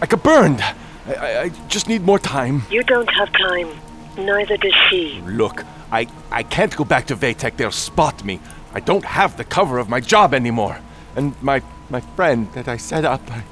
I 0.00 0.06
got 0.06 0.22
burned. 0.22 0.62
I, 0.62 1.14
I, 1.14 1.42
I 1.42 1.48
just 1.66 1.88
need 1.88 2.02
more 2.02 2.20
time. 2.20 2.62
You 2.70 2.84
don't 2.84 3.10
have 3.18 3.30
time. 3.32 3.68
Neither 4.16 4.56
does 4.56 4.72
she. 4.88 5.20
Look, 5.26 5.64
I, 5.90 6.06
I 6.30 6.44
can't 6.44 6.74
go 6.76 6.84
back 6.84 7.08
to 7.08 7.16
VeyTech. 7.16 7.56
They'll 7.56 7.72
spot 7.72 8.24
me. 8.24 8.38
I 8.72 8.78
don't 8.78 9.04
have 9.04 9.36
the 9.36 9.42
cover 9.42 9.78
of 9.78 9.88
my 9.88 9.98
job 9.98 10.32
anymore. 10.32 10.78
And 11.16 11.34
my, 11.42 11.60
my 11.90 12.00
friend 12.14 12.50
that 12.52 12.68
I 12.68 12.76
set 12.76 13.04
up, 13.04 13.20
I, 13.32 13.42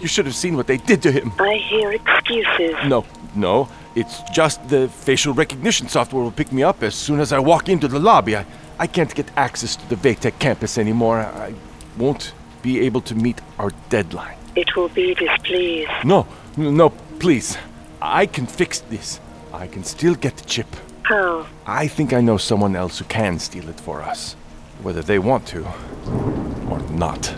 you 0.00 0.08
should 0.08 0.24
have 0.24 0.34
seen 0.34 0.56
what 0.56 0.66
they 0.66 0.78
did 0.78 1.02
to 1.02 1.12
him. 1.12 1.32
I 1.38 1.56
hear 1.68 1.92
excuses. 1.92 2.74
No, 2.86 3.04
no. 3.34 3.68
It's 3.94 4.22
just 4.32 4.68
the 4.68 4.88
facial 4.88 5.34
recognition 5.34 5.88
software 5.88 6.22
will 6.22 6.30
pick 6.30 6.52
me 6.52 6.62
up 6.62 6.82
as 6.82 6.94
soon 6.94 7.20
as 7.20 7.32
I 7.32 7.38
walk 7.38 7.68
into 7.68 7.88
the 7.88 7.98
lobby. 7.98 8.36
I, 8.36 8.44
I 8.78 8.86
can't 8.86 9.14
get 9.14 9.30
access 9.36 9.76
to 9.76 9.88
the 9.88 9.96
VeyTech 9.96 10.38
campus 10.38 10.78
anymore. 10.78 11.18
I 11.20 11.54
won't 11.96 12.32
be 12.62 12.80
able 12.80 13.00
to 13.02 13.14
meet 13.14 13.40
our 13.58 13.70
deadline. 13.88 14.36
It 14.56 14.76
will 14.76 14.88
be 14.88 15.14
displeased. 15.14 15.90
No, 16.04 16.26
no, 16.56 16.90
please. 17.18 17.56
I 18.00 18.26
can 18.26 18.46
fix 18.46 18.80
this. 18.80 19.20
I 19.52 19.66
can 19.66 19.84
still 19.84 20.14
get 20.14 20.36
the 20.36 20.44
chip. 20.44 20.66
How? 21.02 21.46
I 21.66 21.88
think 21.88 22.12
I 22.12 22.20
know 22.20 22.36
someone 22.36 22.76
else 22.76 22.98
who 22.98 23.04
can 23.06 23.38
steal 23.38 23.68
it 23.68 23.80
for 23.80 24.02
us. 24.02 24.34
Whether 24.82 25.02
they 25.02 25.18
want 25.18 25.46
to 25.48 25.64
or 26.70 26.80
not. 26.90 27.34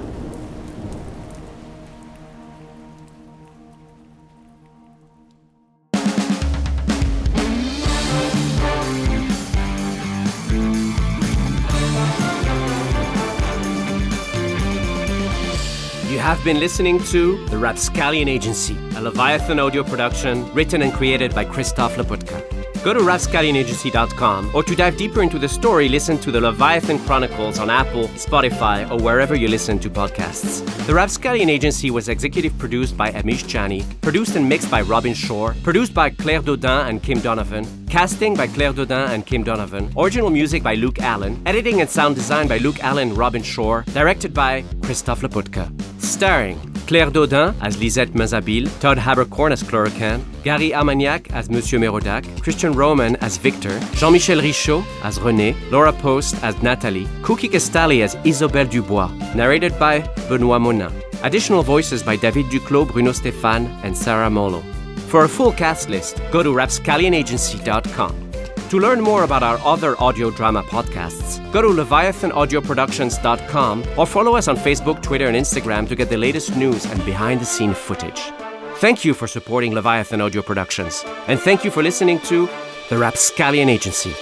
You 16.11 16.19
have 16.19 16.43
been 16.43 16.59
listening 16.59 16.99
to 17.05 17.47
The 17.47 17.57
Rapscallion 17.57 18.27
Agency, 18.27 18.77
a 18.97 19.01
Leviathan 19.01 19.61
audio 19.61 19.85
production 19.85 20.53
written 20.53 20.83
and 20.83 20.93
created 20.93 21.33
by 21.37 21.45
Christof 21.45 21.91
Laputka. 21.91 22.43
Go 22.83 22.93
to 22.93 22.99
rapscallionagency.com 22.99 24.51
or 24.53 24.65
to 24.65 24.75
dive 24.75 24.97
deeper 24.97 25.23
into 25.23 25.39
the 25.39 25.49
story, 25.49 25.89
listen 25.89 26.19
to 26.19 26.33
the 26.33 26.41
Leviathan 26.41 26.99
Chronicles 27.07 27.61
on 27.61 27.71
Apple, 27.71 28.09
Spotify, 28.27 28.91
or 28.91 29.01
wherever 29.01 29.37
you 29.37 29.47
listen 29.47 29.79
to 29.79 29.89
podcasts. 29.89 30.67
The 30.87 30.95
Rapscallion 30.95 31.49
Agency 31.49 31.93
was 31.93 32.09
executive 32.09 32.59
produced 32.59 32.97
by 32.97 33.13
Amish 33.13 33.45
Chani, 33.45 33.85
produced 34.01 34.35
and 34.35 34.49
mixed 34.49 34.69
by 34.69 34.81
Robin 34.81 35.15
Shore, 35.15 35.55
produced 35.63 35.95
by 35.95 36.11
Claire 36.11 36.43
Dodin 36.43 36.89
and 36.89 37.01
Kim 37.05 37.21
Donovan, 37.21 37.87
casting 37.89 38.35
by 38.35 38.49
Claire 38.49 38.73
Dodin 38.73 39.11
and 39.11 39.25
Kim 39.25 39.45
Donovan, 39.45 39.93
original 39.97 40.31
music 40.31 40.65
by 40.65 40.75
Luke 40.75 40.99
Allen, 40.99 41.41
editing 41.47 41.81
and 41.81 41.89
sound 41.89 42.17
design 42.17 42.49
by 42.49 42.59
Luke 42.59 42.83
Allen 42.83 43.11
and 43.11 43.17
Robin 43.17 43.45
Shore, 43.45 43.85
directed 43.93 44.35
by 44.35 44.63
Christof 44.81 45.21
Laputka. 45.21 45.71
Starring 46.01 46.59
Claire 46.91 47.11
Dodin 47.11 47.55
as 47.61 47.79
Lisette 47.79 48.15
Mazabil, 48.15 48.69
Todd 48.81 48.99
Haberkorn 48.99 49.53
as 49.53 49.63
Cluracan, 49.63 50.21
Gary 50.43 50.75
Armagnac 50.75 51.31
as 51.33 51.49
Monsieur 51.49 51.79
Merodac, 51.79 52.25
Christian 52.43 52.73
Roman 52.73 53.15
as 53.17 53.37
Victor, 53.37 53.79
Jean-Michel 53.95 54.41
Richaud 54.41 54.85
as 55.05 55.21
René, 55.21 55.55
Laura 55.71 55.93
Post 55.93 56.35
as 56.43 56.61
Nathalie, 56.63 57.07
Cookie 57.23 57.49
Castali 57.49 58.03
as 58.03 58.17
Isabelle 58.25 58.67
Dubois, 58.67 59.09
narrated 59.37 59.79
by 59.79 60.01
Benoît 60.29 60.61
Monin. 60.61 60.91
Additional 61.23 61.63
voices 61.63 62.03
by 62.03 62.17
David 62.17 62.47
Duclos, 62.47 62.91
Bruno 62.91 63.13
Stéphane, 63.13 63.69
and 63.85 63.97
Sarah 63.97 64.29
Molo. 64.29 64.61
For 65.09 65.25
a 65.25 65.29
full 65.29 65.53
cast 65.53 65.89
list, 65.91 66.21
go 66.33 66.43
to 66.43 66.49
rapscallionagency.com. 66.49 68.30
To 68.71 68.79
learn 68.79 69.01
more 69.01 69.25
about 69.25 69.43
our 69.43 69.59
other 69.65 70.01
audio 70.01 70.31
drama 70.31 70.63
podcasts, 70.63 71.41
go 71.51 71.61
to 71.61 71.67
leviathanaudioproductions.com 71.69 73.85
or 73.99 74.07
follow 74.07 74.37
us 74.37 74.47
on 74.47 74.57
Facebook, 74.57 75.03
Twitter, 75.03 75.27
and 75.27 75.37
Instagram 75.37 75.89
to 75.89 75.97
get 75.97 76.09
the 76.09 76.17
latest 76.17 76.55
news 76.55 76.87
and 76.87 77.05
behind 77.05 77.41
the 77.41 77.45
scene 77.45 77.75
footage. 77.75 78.31
Thank 78.77 79.05
you 79.05 79.13
for 79.13 79.27
supporting 79.27 79.75
Leviathan 79.75 80.21
Audio 80.21 80.41
Productions, 80.41 81.03
and 81.27 81.41
thank 81.41 81.65
you 81.65 81.73
for 81.73 81.83
listening 81.83 82.21
to 82.21 82.49
The 82.91 82.97
Rapscallion 82.97 83.69
Agency. 83.69 84.15